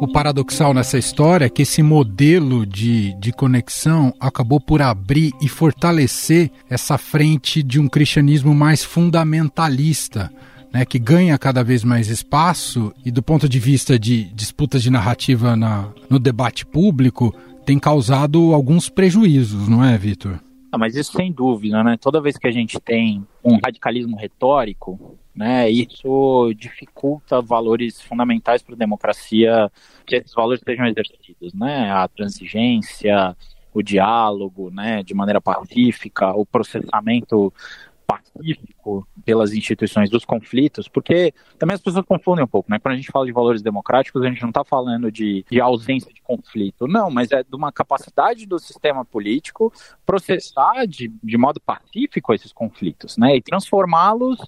O 0.00 0.08
paradoxal 0.08 0.72
nessa 0.72 0.96
história 0.96 1.44
é 1.44 1.50
que 1.50 1.60
esse 1.60 1.82
modelo 1.82 2.64
de, 2.64 3.12
de 3.20 3.32
conexão 3.32 4.14
acabou 4.18 4.58
por 4.58 4.80
abrir 4.80 5.30
e 5.42 5.48
fortalecer 5.48 6.50
essa 6.70 6.96
frente 6.96 7.62
de 7.62 7.78
um 7.78 7.86
cristianismo 7.86 8.54
mais 8.54 8.82
fundamentalista, 8.82 10.32
né, 10.72 10.84
que 10.84 10.98
ganha 10.98 11.38
cada 11.38 11.62
vez 11.62 11.84
mais 11.84 12.08
espaço 12.08 12.92
e 13.04 13.10
do 13.10 13.22
ponto 13.22 13.48
de 13.48 13.58
vista 13.58 13.98
de 13.98 14.24
disputas 14.24 14.82
de 14.82 14.90
narrativa 14.90 15.56
na, 15.56 15.88
no 16.08 16.18
debate 16.18 16.64
público 16.64 17.34
tem 17.64 17.78
causado 17.78 18.54
alguns 18.54 18.88
prejuízos, 18.88 19.68
não 19.68 19.84
é, 19.84 19.96
Vitor? 19.96 20.40
Ah, 20.72 20.78
mas 20.78 20.94
isso 20.94 21.12
sem 21.12 21.32
dúvida, 21.32 21.82
né? 21.82 21.96
Toda 22.00 22.20
vez 22.20 22.38
que 22.38 22.46
a 22.46 22.50
gente 22.52 22.78
tem 22.78 23.26
um 23.44 23.58
radicalismo 23.62 24.16
retórico, 24.16 25.18
né, 25.34 25.68
isso 25.68 26.52
dificulta 26.56 27.40
valores 27.40 28.00
fundamentais 28.00 28.62
para 28.62 28.74
a 28.74 28.78
democracia 28.78 29.70
que 30.06 30.16
esses 30.16 30.32
valores 30.32 30.60
sejam 30.64 30.86
exercidos, 30.86 31.52
né? 31.54 31.90
A 31.90 32.06
transigência, 32.06 33.36
o 33.72 33.82
diálogo, 33.82 34.70
né, 34.70 35.02
de 35.02 35.14
maneira 35.14 35.40
pacífica, 35.40 36.32
o 36.34 36.44
processamento 36.44 37.52
pacífico 38.10 39.06
pelas 39.24 39.52
instituições 39.52 40.10
dos 40.10 40.24
conflitos, 40.24 40.88
porque 40.88 41.32
também 41.58 41.74
as 41.74 41.80
pessoas 41.80 42.04
confundem 42.04 42.44
um 42.44 42.48
pouco, 42.48 42.70
né? 42.70 42.78
Quando 42.80 42.94
a 42.94 42.96
gente 42.96 43.10
fala 43.10 43.26
de 43.26 43.32
valores 43.32 43.62
democráticos, 43.62 44.22
a 44.22 44.28
gente 44.28 44.42
não 44.42 44.48
está 44.48 44.64
falando 44.64 45.12
de, 45.12 45.44
de, 45.48 45.60
ausência 45.60 46.12
de 46.12 46.20
conflito, 46.20 46.88
não, 46.88 47.10
mas 47.10 47.30
é 47.30 47.44
de 47.44 47.54
uma 47.54 47.70
capacidade 47.70 48.46
do 48.46 48.58
sistema 48.58 49.04
político 49.04 49.72
processar 50.04 50.86
de, 50.86 51.12
de 51.22 51.38
modo 51.38 51.60
pacífico 51.60 52.34
esses 52.34 52.52
conflitos, 52.52 53.16
né? 53.16 53.36
E 53.36 53.42
transformá-los 53.42 54.38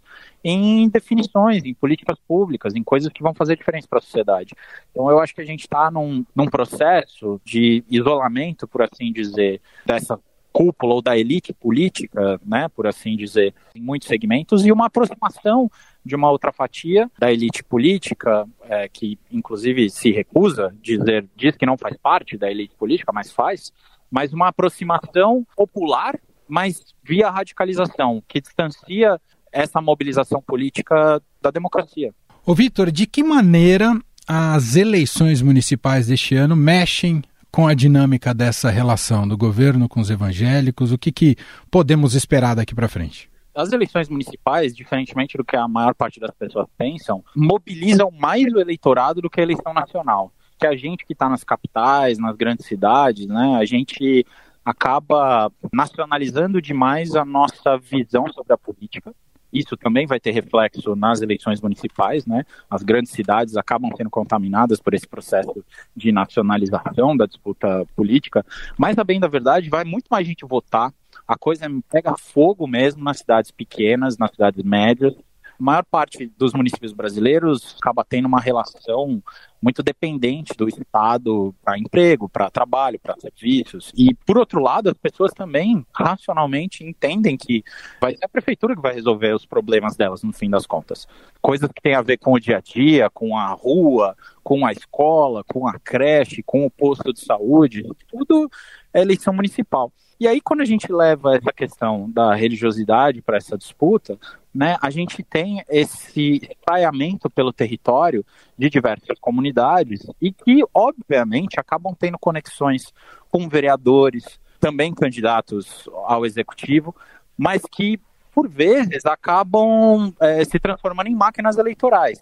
em 0.42 0.88
definições, 0.88 1.64
em 1.64 1.72
políticas 1.72 2.18
públicas, 2.26 2.74
em 2.74 2.82
coisas 2.82 3.12
que 3.12 3.22
vão 3.22 3.32
fazer 3.32 3.56
diferença 3.56 3.86
para 3.88 4.00
a 4.00 4.02
sociedade. 4.02 4.56
Então 4.90 5.08
eu 5.08 5.20
acho 5.20 5.34
que 5.34 5.40
a 5.40 5.46
gente 5.46 5.60
está 5.60 5.88
num, 5.88 6.24
num 6.34 6.46
processo 6.46 7.40
de 7.44 7.84
isolamento, 7.88 8.66
por 8.66 8.82
assim 8.82 9.12
dizer, 9.12 9.60
dessa 9.86 10.18
cúpula 10.52 10.94
ou 10.94 11.02
da 11.02 11.16
elite 11.16 11.52
política, 11.52 12.40
né, 12.44 12.68
por 12.68 12.86
assim 12.86 13.16
dizer, 13.16 13.54
em 13.74 13.80
muitos 13.80 14.08
segmentos, 14.08 14.64
e 14.64 14.72
uma 14.72 14.86
aproximação 14.86 15.70
de 16.04 16.14
uma 16.14 16.30
outra 16.30 16.52
fatia 16.52 17.10
da 17.18 17.32
elite 17.32 17.62
política, 17.64 18.46
é, 18.62 18.88
que 18.88 19.18
inclusive 19.30 19.88
se 19.90 20.10
recusa, 20.10 20.74
dizer, 20.82 21.26
diz 21.36 21.56
que 21.56 21.66
não 21.66 21.78
faz 21.78 21.96
parte 21.96 22.36
da 22.36 22.50
elite 22.50 22.74
política, 22.76 23.12
mas 23.12 23.32
faz, 23.32 23.72
mas 24.10 24.32
uma 24.32 24.48
aproximação 24.48 25.46
popular, 25.56 26.18
mas 26.48 26.82
via 27.02 27.30
radicalização, 27.30 28.22
que 28.28 28.40
distancia 28.40 29.18
essa 29.50 29.80
mobilização 29.80 30.42
política 30.42 31.22
da 31.40 31.50
democracia. 31.50 32.12
Ô 32.44 32.54
Vitor, 32.54 32.90
de 32.90 33.06
que 33.06 33.22
maneira 33.22 33.96
as 34.26 34.76
eleições 34.76 35.42
municipais 35.42 36.06
deste 36.06 36.34
ano 36.34 36.56
mexem 36.56 37.22
com 37.52 37.68
a 37.68 37.74
dinâmica 37.74 38.32
dessa 38.32 38.70
relação 38.70 39.28
do 39.28 39.36
governo 39.36 39.86
com 39.88 40.00
os 40.00 40.08
evangélicos? 40.08 40.90
O 40.90 40.98
que, 40.98 41.12
que 41.12 41.36
podemos 41.70 42.14
esperar 42.14 42.56
daqui 42.56 42.74
para 42.74 42.88
frente? 42.88 43.30
As 43.54 43.70
eleições 43.70 44.08
municipais, 44.08 44.74
diferentemente 44.74 45.36
do 45.36 45.44
que 45.44 45.54
a 45.54 45.68
maior 45.68 45.94
parte 45.94 46.18
das 46.18 46.30
pessoas 46.30 46.66
pensam, 46.78 47.22
mobilizam 47.36 48.10
mais 48.10 48.50
o 48.50 48.58
eleitorado 48.58 49.20
do 49.20 49.28
que 49.28 49.40
a 49.40 49.42
eleição 49.42 49.74
nacional. 49.74 50.32
Que 50.58 50.66
a 50.66 50.74
gente 50.74 51.04
que 51.04 51.12
está 51.12 51.28
nas 51.28 51.44
capitais, 51.44 52.18
nas 52.18 52.34
grandes 52.34 52.64
cidades, 52.64 53.26
né, 53.26 53.58
a 53.60 53.64
gente 53.66 54.24
acaba 54.64 55.52
nacionalizando 55.72 56.62
demais 56.62 57.14
a 57.14 57.24
nossa 57.24 57.76
visão 57.76 58.32
sobre 58.32 58.54
a 58.54 58.58
política 58.58 59.12
isso 59.52 59.76
também 59.76 60.06
vai 60.06 60.18
ter 60.18 60.30
reflexo 60.30 60.96
nas 60.96 61.20
eleições 61.20 61.60
municipais, 61.60 62.26
né? 62.26 62.44
As 62.70 62.82
grandes 62.82 63.12
cidades 63.12 63.56
acabam 63.56 63.90
sendo 63.96 64.10
contaminadas 64.10 64.80
por 64.80 64.94
esse 64.94 65.06
processo 65.06 65.64
de 65.96 66.10
nacionalização 66.10 67.16
da 67.16 67.26
disputa 67.26 67.86
política, 67.94 68.44
mas 68.78 68.98
a 68.98 69.04
bem 69.04 69.20
da 69.20 69.28
verdade 69.28 69.68
vai 69.68 69.84
muito 69.84 70.06
mais 70.10 70.26
gente 70.26 70.44
votar. 70.44 70.92
A 71.26 71.36
coisa 71.36 71.66
pega 71.90 72.14
fogo 72.18 72.66
mesmo 72.66 73.04
nas 73.04 73.18
cidades 73.18 73.50
pequenas, 73.50 74.18
nas 74.18 74.30
cidades 74.30 74.62
médias, 74.64 75.14
maior 75.62 75.84
parte 75.84 76.30
dos 76.36 76.52
municípios 76.52 76.92
brasileiros 76.92 77.76
acaba 77.80 78.04
tendo 78.04 78.26
uma 78.26 78.40
relação 78.40 79.22
muito 79.62 79.82
dependente 79.82 80.54
do 80.56 80.68
Estado 80.68 81.54
para 81.64 81.78
emprego, 81.78 82.28
para 82.28 82.50
trabalho, 82.50 82.98
para 82.98 83.16
serviços. 83.20 83.92
E, 83.96 84.12
por 84.26 84.36
outro 84.36 84.60
lado, 84.60 84.90
as 84.90 84.96
pessoas 84.96 85.32
também 85.32 85.86
racionalmente 85.94 86.84
entendem 86.84 87.36
que 87.36 87.62
vai 88.00 88.16
ser 88.16 88.24
a 88.24 88.28
prefeitura 88.28 88.74
que 88.74 88.82
vai 88.82 88.92
resolver 88.92 89.32
os 89.32 89.46
problemas 89.46 89.94
delas, 89.94 90.24
no 90.24 90.32
fim 90.32 90.50
das 90.50 90.66
contas. 90.66 91.06
Coisas 91.40 91.70
que 91.70 91.80
têm 91.80 91.94
a 91.94 92.02
ver 92.02 92.18
com 92.18 92.32
o 92.32 92.40
dia 92.40 92.56
a 92.56 92.60
dia, 92.60 93.08
com 93.08 93.36
a 93.36 93.48
rua, 93.52 94.16
com 94.42 94.66
a 94.66 94.72
escola, 94.72 95.44
com 95.44 95.68
a 95.68 95.78
creche, 95.78 96.42
com 96.42 96.66
o 96.66 96.70
posto 96.70 97.12
de 97.12 97.20
saúde, 97.20 97.86
tudo 98.08 98.50
é 98.92 99.00
eleição 99.00 99.32
municipal. 99.32 99.92
E 100.18 100.28
aí, 100.28 100.40
quando 100.40 100.60
a 100.60 100.64
gente 100.64 100.92
leva 100.92 101.36
essa 101.36 101.52
questão 101.52 102.08
da 102.10 102.34
religiosidade 102.34 103.20
para 103.22 103.38
essa 103.38 103.58
disputa, 103.58 104.18
né, 104.54 104.76
a 104.82 104.90
gente 104.90 105.22
tem 105.22 105.64
esse 105.68 106.40
espalhamento 106.50 107.30
pelo 107.30 107.52
território 107.52 108.24
de 108.58 108.68
diversas 108.68 109.18
comunidades 109.18 110.06
e 110.20 110.30
que, 110.30 110.62
obviamente, 110.74 111.58
acabam 111.58 111.94
tendo 111.98 112.18
conexões 112.18 112.92
com 113.30 113.48
vereadores, 113.48 114.38
também 114.60 114.94
candidatos 114.94 115.88
ao 116.04 116.26
executivo, 116.26 116.94
mas 117.36 117.62
que, 117.70 117.98
por 118.32 118.48
vezes, 118.48 119.06
acabam 119.06 120.12
é, 120.20 120.44
se 120.44 120.58
transformando 120.60 121.08
em 121.08 121.14
máquinas 121.14 121.56
eleitorais. 121.56 122.18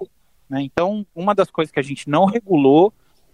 Né? 0.49 0.62
Então, 0.62 1.05
uma 1.14 1.35
das 1.35 1.51
coisas 1.51 1.73
que 1.73 1.81
a 1.81 1.83
gente 1.83 2.09
não 2.09 2.27
regulou 2.27 2.93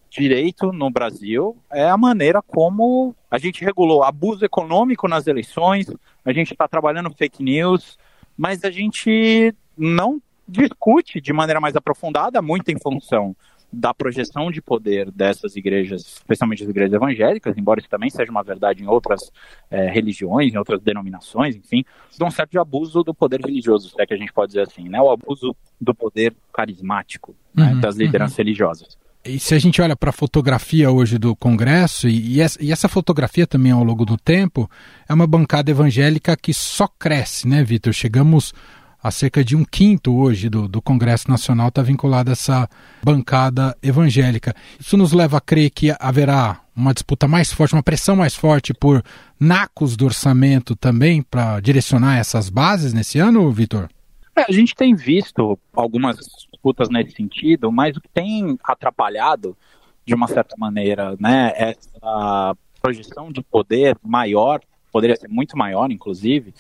direito 0.09 0.73
no 0.73 0.91
Brasil 0.91 1.57
é 1.71 1.89
a 1.89 1.97
maneira 1.97 2.41
como 2.41 3.15
a 3.31 3.39
gente 3.39 3.65
regulou 3.65 4.03
abuso 4.03 4.45
econômico 4.45 5.07
nas 5.07 5.27
eleições, 5.27 5.87
a 6.25 6.33
gente 6.33 6.53
está 6.53 6.67
trabalhando 6.67 7.11
fake 7.11 7.43
news, 7.43 7.99
mas 8.37 8.65
a 8.65 8.71
gente 8.71 9.55
não 9.77 10.21
discute 10.47 11.21
de 11.21 11.33
maneira 11.33 11.61
mais 11.61 11.77
aprofundada, 11.77 12.41
muito 12.41 12.71
em 12.71 12.79
função 12.79 13.35
da 13.73 13.93
projeção 13.93 14.51
de 14.51 14.63
poder 14.63 15.11
dessas 15.11 15.57
igrejas, 15.57 16.03
especialmente 16.03 16.63
as 16.63 16.69
igrejas 16.69 16.95
evangélicas, 16.95 17.59
embora 17.59 17.81
isso 17.81 17.89
também 17.89 18.09
seja 18.09 18.31
uma 18.31 18.43
verdade 18.43 18.83
em 18.83 18.87
outras 18.87 19.31
é, 19.71 19.91
religiões, 19.91 20.55
em 20.55 20.57
outras 20.57 20.81
denominações, 20.81 21.57
enfim, 21.57 21.85
de 22.17 22.25
um 22.25 22.31
certo 22.31 22.59
abuso 22.61 23.03
do 23.03 23.13
poder 23.13 23.41
religioso, 23.41 23.91
se 23.91 24.01
é 24.01 24.07
que 24.07 24.15
a 24.15 24.17
gente 24.17 24.33
pode 24.33 24.51
dizer 24.53 24.63
assim, 24.63 24.89
né? 24.89 25.01
O 25.01 25.11
abuso 25.11 25.55
do 25.81 25.95
poder 25.95 26.35
carismático 26.53 27.35
né, 27.55 27.73
uhum, 27.73 27.81
das 27.81 27.97
lideranças 27.97 28.39
uhum. 28.39 28.45
religiosas. 28.45 28.97
E 29.27 29.41
se 29.41 29.55
a 29.55 29.59
gente 29.59 29.83
olha 29.83 29.97
para 29.97 30.11
a 30.11 30.13
fotografia 30.13 30.91
hoje 30.91 31.19
do 31.19 31.35
Congresso, 31.35 32.09
e, 32.09 32.41
essa, 32.41 32.63
e 32.63 32.71
essa 32.71 32.89
fotografia 32.89 33.47
também 33.47 33.73
ao 33.73 33.83
longo 33.83 34.05
do 34.05 34.17
tempo, 34.17 34.71
é 35.09 35.13
uma 35.13 35.27
bancada 35.27 35.71
evangélica 35.71 36.37
que 36.37 36.55
só 36.55 36.87
cresce, 36.87 37.49
né, 37.49 37.65
Vitor? 37.65 37.93
Chegamos 37.93 38.55
a 39.03 39.11
cerca 39.11 39.45
de 39.45 39.55
um 39.55 39.65
quinto 39.65 40.17
hoje 40.17 40.49
do, 40.49 40.67
do 40.67 40.83
Congresso 40.83 41.29
Nacional 41.29 41.69
está 41.69 41.83
vinculado 41.83 42.31
a 42.31 42.33
essa 42.33 42.69
bancada 43.05 43.77
evangélica. 43.83 44.55
Isso 44.81 44.97
nos 44.97 45.13
leva 45.13 45.39
a 45.39 45.41
crer 45.41 45.71
que 45.71 45.95
haverá 46.01 46.61
uma 46.75 46.93
disputa 46.93 47.29
mais 47.29 47.53
forte, 47.53 47.75
uma 47.75 47.83
pressão 47.83 48.17
mais 48.17 48.35
forte 48.35 48.75
por 48.75 49.03
nacos 49.39 49.97
do 49.97 50.05
orçamento 50.05 50.75
também 50.75 51.23
para 51.23 51.61
direcionar 51.61 52.19
essas 52.19 52.49
bases 52.49 52.93
nesse 52.93 53.19
ano, 53.19 53.51
Vitor? 53.53 53.89
É, 54.37 54.45
a 54.49 54.53
gente 54.53 54.75
tem 54.75 54.95
visto 54.95 55.59
algumas 55.73 56.17
disputas 56.17 56.91
nesse 56.91 57.13
sentido, 57.13 57.73
mas 57.73 57.97
o 57.97 58.01
que 58.01 58.09
tem 58.09 58.59
atrapalhado, 58.63 59.57
de 60.05 60.15
uma 60.15 60.29
certa 60.29 60.55
maneira, 60.59 61.17
né, 61.19 61.53
essa 61.57 62.57
projeção 62.81 63.33
de 63.33 63.43
poder 63.43 63.97
maior, 64.05 64.61
poderia 64.93 65.17
ser 65.17 65.29
muito 65.29 65.57
maior, 65.57 65.91
inclusive, 65.91 66.55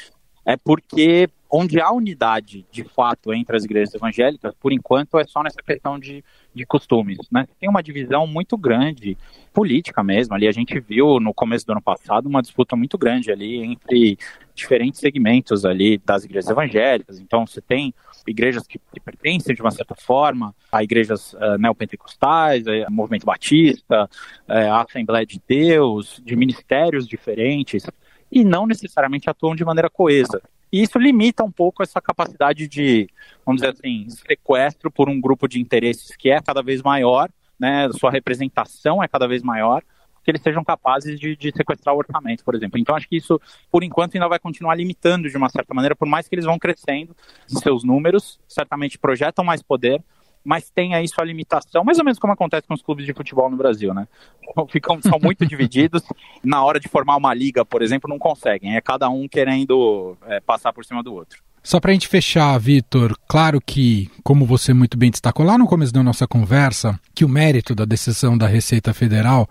é 0.47 0.57
porque 0.57 1.29
onde 1.51 1.81
há 1.81 1.91
unidade 1.91 2.65
de 2.71 2.85
fato 2.85 3.33
entre 3.33 3.57
as 3.57 3.65
igrejas 3.65 3.95
evangélicas, 3.95 4.55
por 4.61 4.73
enquanto, 4.73 5.19
é 5.19 5.25
só 5.25 5.43
nessa 5.43 5.63
questão 5.63 5.99
de, 5.99 6.25
de 6.55 6.67
costumes. 6.67 7.19
Né? 7.31 7.47
Tem 7.59 7.69
uma 7.69 7.83
divisão 7.83 8.27
muito 8.27 8.57
grande, 8.57 9.17
política 9.53 10.03
mesmo. 10.03 10.35
Ali 10.35 10.47
a 10.47 10.53
gente 10.53 10.79
viu 10.81 11.19
no 11.19 11.33
começo 11.33 11.67
do 11.67 11.73
ano 11.73 11.83
passado 11.83 12.27
uma 12.27 12.43
disputa 12.43 12.77
muito 12.77 12.99
grande 12.99 13.33
ali 13.33 13.63
entre 13.63 14.19
diferentes 14.55 15.01
segmentos 15.01 15.65
ali 15.65 15.99
das 15.99 16.25
igrejas 16.25 16.51
evangélicas. 16.51 17.19
Então 17.19 17.47
você 17.47 17.61
tem 17.61 17.95
igrejas 18.27 18.67
que, 18.67 18.79
que 18.93 19.01
pertencem 19.01 19.55
de 19.55 19.63
uma 19.63 19.71
certa 19.71 19.95
forma 19.95 20.55
a 20.71 20.83
igrejas 20.83 21.33
uh, 21.35 21.57
neopentecostais, 21.59 22.65
a 22.67 22.91
movimento 22.91 23.25
batista, 23.25 24.09
uh, 24.49 24.53
a 24.53 24.83
Assembleia 24.83 25.25
de 25.25 25.41
Deus, 25.47 26.21
de 26.25 26.37
ministérios 26.37 27.07
diferentes 27.07 27.87
e 28.31 28.45
não 28.45 28.67
necessariamente 28.67 29.29
atuam 29.31 29.55
de 29.55 29.65
maneira 29.65 29.91
coesa. 29.91 30.43
E 30.73 30.83
isso 30.83 30.99
limita 30.99 31.45
um 31.45 31.51
pouco 31.51 31.83
essa 31.83 32.01
capacidade 32.01 32.67
de, 32.67 33.09
vamos 33.45 33.63
dizer 33.63 33.73
assim, 33.73 34.09
sequestro 34.11 34.91
por 34.91 35.09
um 35.09 35.21
grupo 35.21 35.49
de 35.49 35.61
interesses 35.61 36.17
que 36.17 36.31
é 36.31 36.41
cada 36.41 36.63
vez 36.63 36.83
maior, 36.83 37.31
né, 37.59 37.89
sua 37.93 38.11
representação 38.11 39.03
é 39.03 39.09
cada 39.09 39.27
vez 39.27 39.43
maior, 39.43 39.83
que 40.23 40.31
eles 40.33 40.43
sejam 40.43 40.65
capazes 40.65 41.21
de, 41.21 41.37
de, 41.37 41.53
sequestrar 41.53 41.95
o 41.95 41.99
orçamento, 41.99 42.45
por 42.45 42.57
exemplo. 42.57 42.81
Então, 42.81 42.97
acho 42.97 43.09
que 43.09 43.17
isso, 43.17 43.41
por 43.71 43.85
enquanto, 43.85 44.17
ainda 44.17 44.27
vai 44.27 44.41
continuar 44.41 44.75
limitando 44.75 45.31
de 45.31 45.37
uma 45.37 45.49
certa 45.49 45.73
maneira, 45.73 45.95
por 45.95 46.09
mais 46.09 46.27
que 46.27 46.35
eles 46.35 46.45
vão 46.45 46.59
crescendo 46.59 47.17
seus 47.47 47.85
números, 47.85 48.41
certamente 48.49 48.99
projetam 48.99 49.45
mais 49.45 49.63
poder, 49.63 50.03
mas 50.47 50.71
tem 50.71 50.95
aí 50.95 51.09
sua 51.09 51.25
limitação, 51.25 51.83
mais 51.83 51.99
ou 51.99 52.05
menos 52.05 52.19
como 52.19 52.33
acontece 52.33 52.67
com 52.67 52.75
os 52.75 52.81
clubes 52.81 53.05
de 53.05 53.13
futebol 53.13 53.51
no 53.51 53.57
Brasil, 53.57 53.93
né? 53.93 54.07
Ficam, 54.71 55.01
são 55.03 55.19
muito 55.21 55.45
divididos, 55.45 56.03
na 56.43 56.63
hora 56.65 56.79
de 56.79 56.89
formar 56.89 57.17
uma 57.17 57.35
liga, 57.35 57.65
por 57.65 57.83
exemplo, 57.83 58.09
não 58.09 58.19
conseguem, 58.19 58.77
é 58.77 58.81
cada 58.81 59.09
um 59.09 59.27
querendo 59.27 60.17
é, 60.27 60.41
passar 60.41 60.73
por 60.73 60.85
cima 60.85 61.03
do 61.03 61.13
outro. 61.13 61.43
Só 61.63 61.81
para 61.81 61.91
a 61.91 61.95
gente 61.95 62.07
fechar, 62.07 62.57
Vitor, 62.59 63.17
claro 63.27 63.61
que, 63.61 64.09
como 64.23 64.47
você 64.47 64.73
muito 64.73 64.97
bem 64.97 65.11
destacou 65.11 65.45
lá 65.45 65.59
no 65.59 65.67
começo 65.67 65.93
da 65.93 66.01
nossa 66.01 66.25
conversa, 66.25 66.99
que 67.13 67.25
o 67.25 67.29
mérito 67.29 67.75
da 67.75 67.85
decisão 67.85 68.39
da 68.39 68.47
Receita 68.47 68.95
Federal 68.95 69.49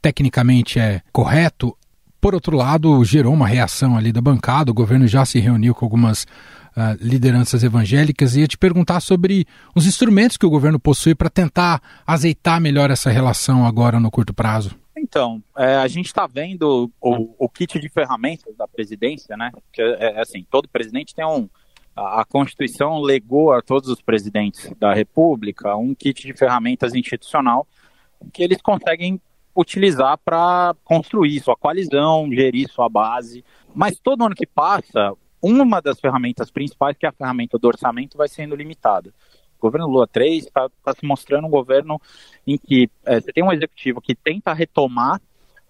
tecnicamente 0.00 0.78
é 0.78 1.02
correto, 1.12 1.76
por 2.20 2.34
outro 2.34 2.56
lado, 2.56 3.04
gerou 3.04 3.32
uma 3.32 3.46
reação 3.46 3.96
ali 3.96 4.12
da 4.12 4.20
bancada, 4.20 4.70
o 4.70 4.74
governo 4.74 5.06
já 5.06 5.24
se 5.24 5.38
reuniu 5.38 5.74
com 5.74 5.84
algumas 5.84 6.26
uh, 6.78 6.96
lideranças 7.00 7.64
evangélicas 7.64 8.36
e 8.36 8.40
ia 8.40 8.48
te 8.48 8.56
perguntar 8.56 9.00
sobre 9.00 9.46
os 9.74 9.86
instrumentos 9.86 10.36
que 10.36 10.46
o 10.46 10.50
governo 10.50 10.78
possui 10.78 11.14
para 11.14 11.28
tentar 11.28 11.82
azeitar 12.06 12.60
melhor 12.60 12.90
essa 12.90 13.10
relação 13.10 13.66
agora 13.66 13.98
no 13.98 14.10
curto 14.10 14.32
prazo. 14.32 14.76
Então, 14.96 15.42
é, 15.56 15.76
a 15.76 15.86
gente 15.88 16.06
está 16.06 16.26
vendo 16.26 16.90
o, 17.00 17.34
o, 17.38 17.48
kit 17.48 17.78
de 17.78 17.88
ferramentas 17.88 18.56
da 18.56 18.66
presidência, 18.66 19.36
né? 19.36 19.52
Que 19.72 19.80
é, 19.80 20.16
é 20.16 20.20
assim, 20.20 20.44
todo 20.50 20.68
presidente 20.68 21.14
tem 21.14 21.24
um. 21.24 21.48
A 21.94 22.24
Constituição 22.24 23.00
legou 23.00 23.52
a 23.52 23.60
todos 23.60 23.88
os 23.88 24.00
presidentes 24.00 24.72
da 24.78 24.94
República 24.94 25.76
um 25.76 25.94
kit 25.94 26.26
de 26.26 26.32
ferramentas 26.32 26.94
institucional 26.94 27.66
que 28.32 28.42
eles 28.42 28.60
conseguem 28.62 29.20
utilizar 29.54 30.16
para 30.18 30.74
construir 30.84 31.40
sua 31.40 31.56
coalizão, 31.56 32.30
gerir 32.30 32.68
sua 32.68 32.88
base. 32.88 33.44
Mas 33.74 33.98
todo 33.98 34.24
ano 34.24 34.34
que 34.34 34.46
passa, 34.46 35.12
uma 35.42 35.80
das 35.80 36.00
ferramentas 36.00 36.50
principais, 36.50 36.96
que 36.96 37.06
é 37.06 37.08
a 37.08 37.12
ferramenta 37.12 37.58
do 37.58 37.68
orçamento, 37.68 38.16
vai 38.16 38.28
sendo 38.28 38.54
limitada. 38.54 39.12
O 39.58 39.62
governo 39.62 39.88
Lula 39.88 40.06
3 40.06 40.46
está 40.46 40.68
tá 40.84 40.92
se 40.92 41.04
mostrando 41.04 41.46
um 41.46 41.50
governo 41.50 42.00
em 42.46 42.56
que 42.56 42.88
é, 43.04 43.20
você 43.20 43.32
tem 43.32 43.44
um 43.44 43.52
executivo 43.52 44.00
que 44.00 44.14
tenta 44.14 44.52
retomar, 44.52 45.20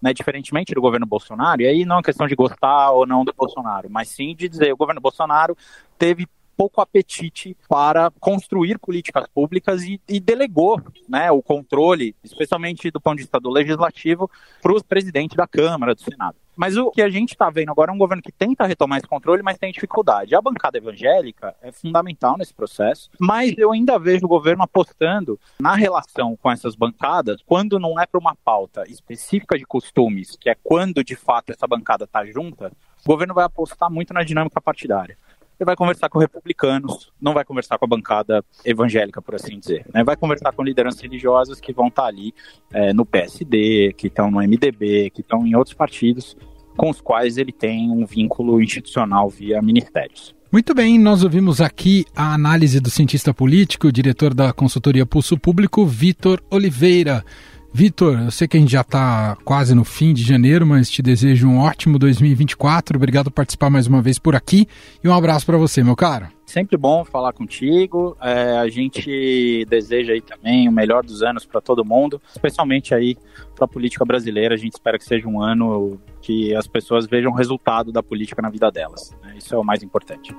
né, 0.01 0.13
diferentemente 0.13 0.73
do 0.73 0.81
governo 0.81 1.05
Bolsonaro, 1.05 1.61
e 1.61 1.67
aí 1.67 1.85
não 1.85 1.99
é 1.99 2.03
questão 2.03 2.27
de 2.27 2.35
gostar 2.35 2.91
ou 2.91 3.05
não 3.05 3.25
do 3.25 3.33
Bolsonaro, 3.33 3.89
mas 3.89 4.09
sim 4.09 4.33
de 4.35 4.47
dizer 4.47 4.71
o 4.71 4.77
governo 4.77 5.01
Bolsonaro 5.01 5.57
teve 5.97 6.27
pouco 6.59 6.81
apetite 6.81 7.55
para 7.69 8.11
construir 8.19 8.77
políticas 8.79 9.25
públicas 9.33 9.81
e, 9.83 10.01
e 10.09 10.19
delegou 10.19 10.81
né, 11.07 11.31
o 11.31 11.41
controle, 11.41 12.13
especialmente 12.21 12.91
do 12.91 12.99
ponto 12.99 13.15
de 13.15 13.23
vista 13.23 13.39
do 13.39 13.49
legislativo, 13.49 14.29
para 14.61 14.73
o 14.73 14.83
presidente 14.83 15.37
da 15.37 15.47
Câmara, 15.47 15.95
do 15.95 16.01
Senado. 16.01 16.35
Mas 16.57 16.75
o 16.75 16.91
que 16.91 17.01
a 17.01 17.09
gente 17.09 17.29
está 17.29 17.49
vendo 17.49 17.71
agora 17.71 17.89
é 17.89 17.95
um 17.95 17.97
governo 17.97 18.21
que 18.21 18.33
tenta 18.33 18.65
retomar 18.65 18.97
esse 18.97 19.07
controle, 19.07 19.41
mas 19.41 19.57
tem 19.57 19.71
dificuldade. 19.71 20.35
A 20.35 20.41
bancada 20.41 20.77
evangélica 20.77 21.55
é 21.61 21.71
fundamental 21.71 22.37
nesse 22.37 22.53
processo, 22.53 23.09
mas 23.17 23.57
eu 23.57 23.71
ainda 23.71 23.97
vejo 23.97 24.25
o 24.25 24.27
governo 24.27 24.63
apostando 24.63 25.39
na 25.61 25.75
relação 25.75 26.35
com 26.35 26.51
essas 26.51 26.75
bancadas 26.75 27.41
quando 27.45 27.79
não 27.79 27.97
é 27.97 28.05
para 28.05 28.19
uma 28.19 28.35
pauta 28.35 28.83
específica 28.89 29.57
de 29.57 29.65
costumes, 29.65 30.35
que 30.35 30.49
é 30.49 30.55
quando 30.61 31.01
de 31.05 31.15
fato 31.15 31.51
essa 31.51 31.65
bancada 31.65 32.03
está 32.03 32.25
junta, 32.25 32.69
o 33.05 33.07
governo 33.07 33.33
vai 33.33 33.45
apostar 33.45 33.89
muito 33.89 34.13
na 34.13 34.23
dinâmica 34.23 34.59
partidária 34.59 35.17
ele 35.59 35.65
vai 35.65 35.75
conversar 35.75 36.07
com 36.09 36.19
republicanos, 36.19 37.11
não 37.21 37.33
vai 37.33 37.43
conversar 37.43 37.77
com 37.77 37.85
a 37.85 37.87
bancada 37.87 38.43
evangélica, 38.63 39.21
por 39.21 39.35
assim 39.35 39.59
dizer. 39.59 39.85
Né? 39.93 40.03
Vai 40.03 40.15
conversar 40.15 40.53
com 40.53 40.63
lideranças 40.63 41.01
religiosas 41.01 41.59
que 41.59 41.73
vão 41.73 41.87
estar 41.87 42.05
ali 42.05 42.33
é, 42.73 42.93
no 42.93 43.05
PSD, 43.05 43.93
que 43.97 44.07
estão 44.07 44.31
no 44.31 44.37
MDB, 44.39 45.09
que 45.09 45.19
estão 45.19 45.45
em 45.45 45.55
outros 45.55 45.75
partidos, 45.75 46.37
com 46.77 46.89
os 46.89 47.01
quais 47.01 47.37
ele 47.37 47.51
tem 47.51 47.91
um 47.91 48.05
vínculo 48.05 48.61
institucional 48.61 49.29
via 49.29 49.61
ministérios. 49.61 50.33
Muito 50.51 50.73
bem, 50.73 50.97
nós 50.97 51.23
ouvimos 51.23 51.61
aqui 51.61 52.05
a 52.15 52.33
análise 52.33 52.79
do 52.79 52.89
cientista 52.89 53.33
político, 53.33 53.91
diretor 53.91 54.33
da 54.33 54.51
consultoria 54.53 55.05
Pulso 55.05 55.37
Público, 55.37 55.85
Vitor 55.85 56.41
Oliveira. 56.49 57.23
Vitor, 57.71 58.19
eu 58.19 58.31
sei 58.31 58.47
que 58.47 58.57
a 58.57 58.59
gente 58.59 58.71
já 58.71 58.81
está 58.81 59.37
quase 59.45 59.75
no 59.75 59.83
fim 59.83 60.13
de 60.13 60.23
janeiro, 60.23 60.65
mas 60.65 60.89
te 60.89 61.01
desejo 61.01 61.47
um 61.47 61.59
ótimo 61.59 61.99
2024. 61.99 62.97
Obrigado 62.97 63.25
por 63.25 63.35
participar 63.35 63.69
mais 63.69 63.85
uma 63.85 64.01
vez 64.01 64.17
por 64.17 64.35
aqui 64.35 64.67
e 65.03 65.07
um 65.07 65.13
abraço 65.13 65.45
para 65.45 65.57
você, 65.57 65.83
meu 65.83 65.95
caro. 65.95 66.27
Sempre 66.45 66.77
bom 66.77 67.05
falar 67.05 67.31
contigo. 67.31 68.17
É, 68.19 68.57
a 68.57 68.67
gente 68.67 69.65
deseja 69.69 70.13
aí 70.13 70.21
também 70.21 70.67
o 70.67 70.71
melhor 70.71 71.03
dos 71.03 71.21
anos 71.21 71.45
para 71.45 71.61
todo 71.61 71.85
mundo, 71.85 72.19
especialmente 72.31 72.95
aí 72.95 73.15
para 73.55 73.65
a 73.65 73.67
política 73.67 74.03
brasileira. 74.03 74.55
A 74.55 74.57
gente 74.57 74.73
espera 74.73 74.97
que 74.97 75.05
seja 75.05 75.27
um 75.27 75.39
ano 75.39 75.99
que 76.21 76.55
as 76.55 76.65
pessoas 76.67 77.05
vejam 77.05 77.31
o 77.31 77.35
resultado 77.35 77.91
da 77.91 78.01
política 78.01 78.41
na 78.41 78.49
vida 78.49 78.71
delas. 78.71 79.15
Né? 79.21 79.35
Isso 79.37 79.53
é 79.53 79.57
o 79.59 79.63
mais 79.63 79.83
importante. 79.83 80.35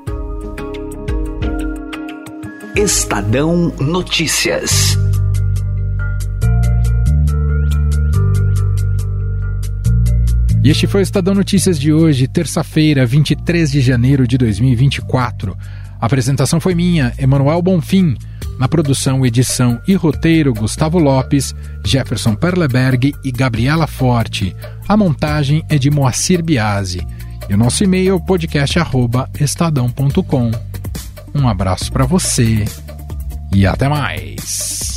Estadão 2.77 3.69
Notícias. 3.79 4.97
E 10.62 10.68
este 10.68 10.87
foi 10.87 11.01
o 11.01 11.03
Estadão 11.03 11.35
Notícias 11.35 11.81
de 11.81 11.90
hoje, 11.90 12.29
terça-feira, 12.29 13.07
23 13.07 13.73
de 13.73 13.81
janeiro 13.81 14.29
de 14.29 14.37
2024. 14.37 15.57
A 15.99 16.05
apresentação 16.05 16.61
foi 16.61 16.75
minha, 16.75 17.14
Emanuel 17.18 17.62
Bonfim. 17.62 18.14
Na 18.59 18.68
produção, 18.68 19.25
edição 19.25 19.81
e 19.88 19.94
roteiro, 19.94 20.53
Gustavo 20.53 20.99
Lopes, 20.99 21.55
Jefferson 21.83 22.35
Perleberg 22.35 23.14
e 23.25 23.33
Gabriela 23.33 23.87
Forte. 23.87 24.55
A 24.87 24.99
montagem 24.99 25.64
é 25.70 25.79
de 25.79 25.90
Moacir 25.90 26.42
Biasi. 26.42 27.07
E 27.49 27.55
o 27.55 27.57
nosso 27.57 27.83
e-mail 27.83 28.16
é 28.16 28.27
podcast@estadão.com. 28.27 30.51
Um 31.35 31.49
abraço 31.49 31.90
para 31.90 32.05
você 32.05 32.66
e 33.55 33.66
até 33.66 33.88
mais. 33.88 34.89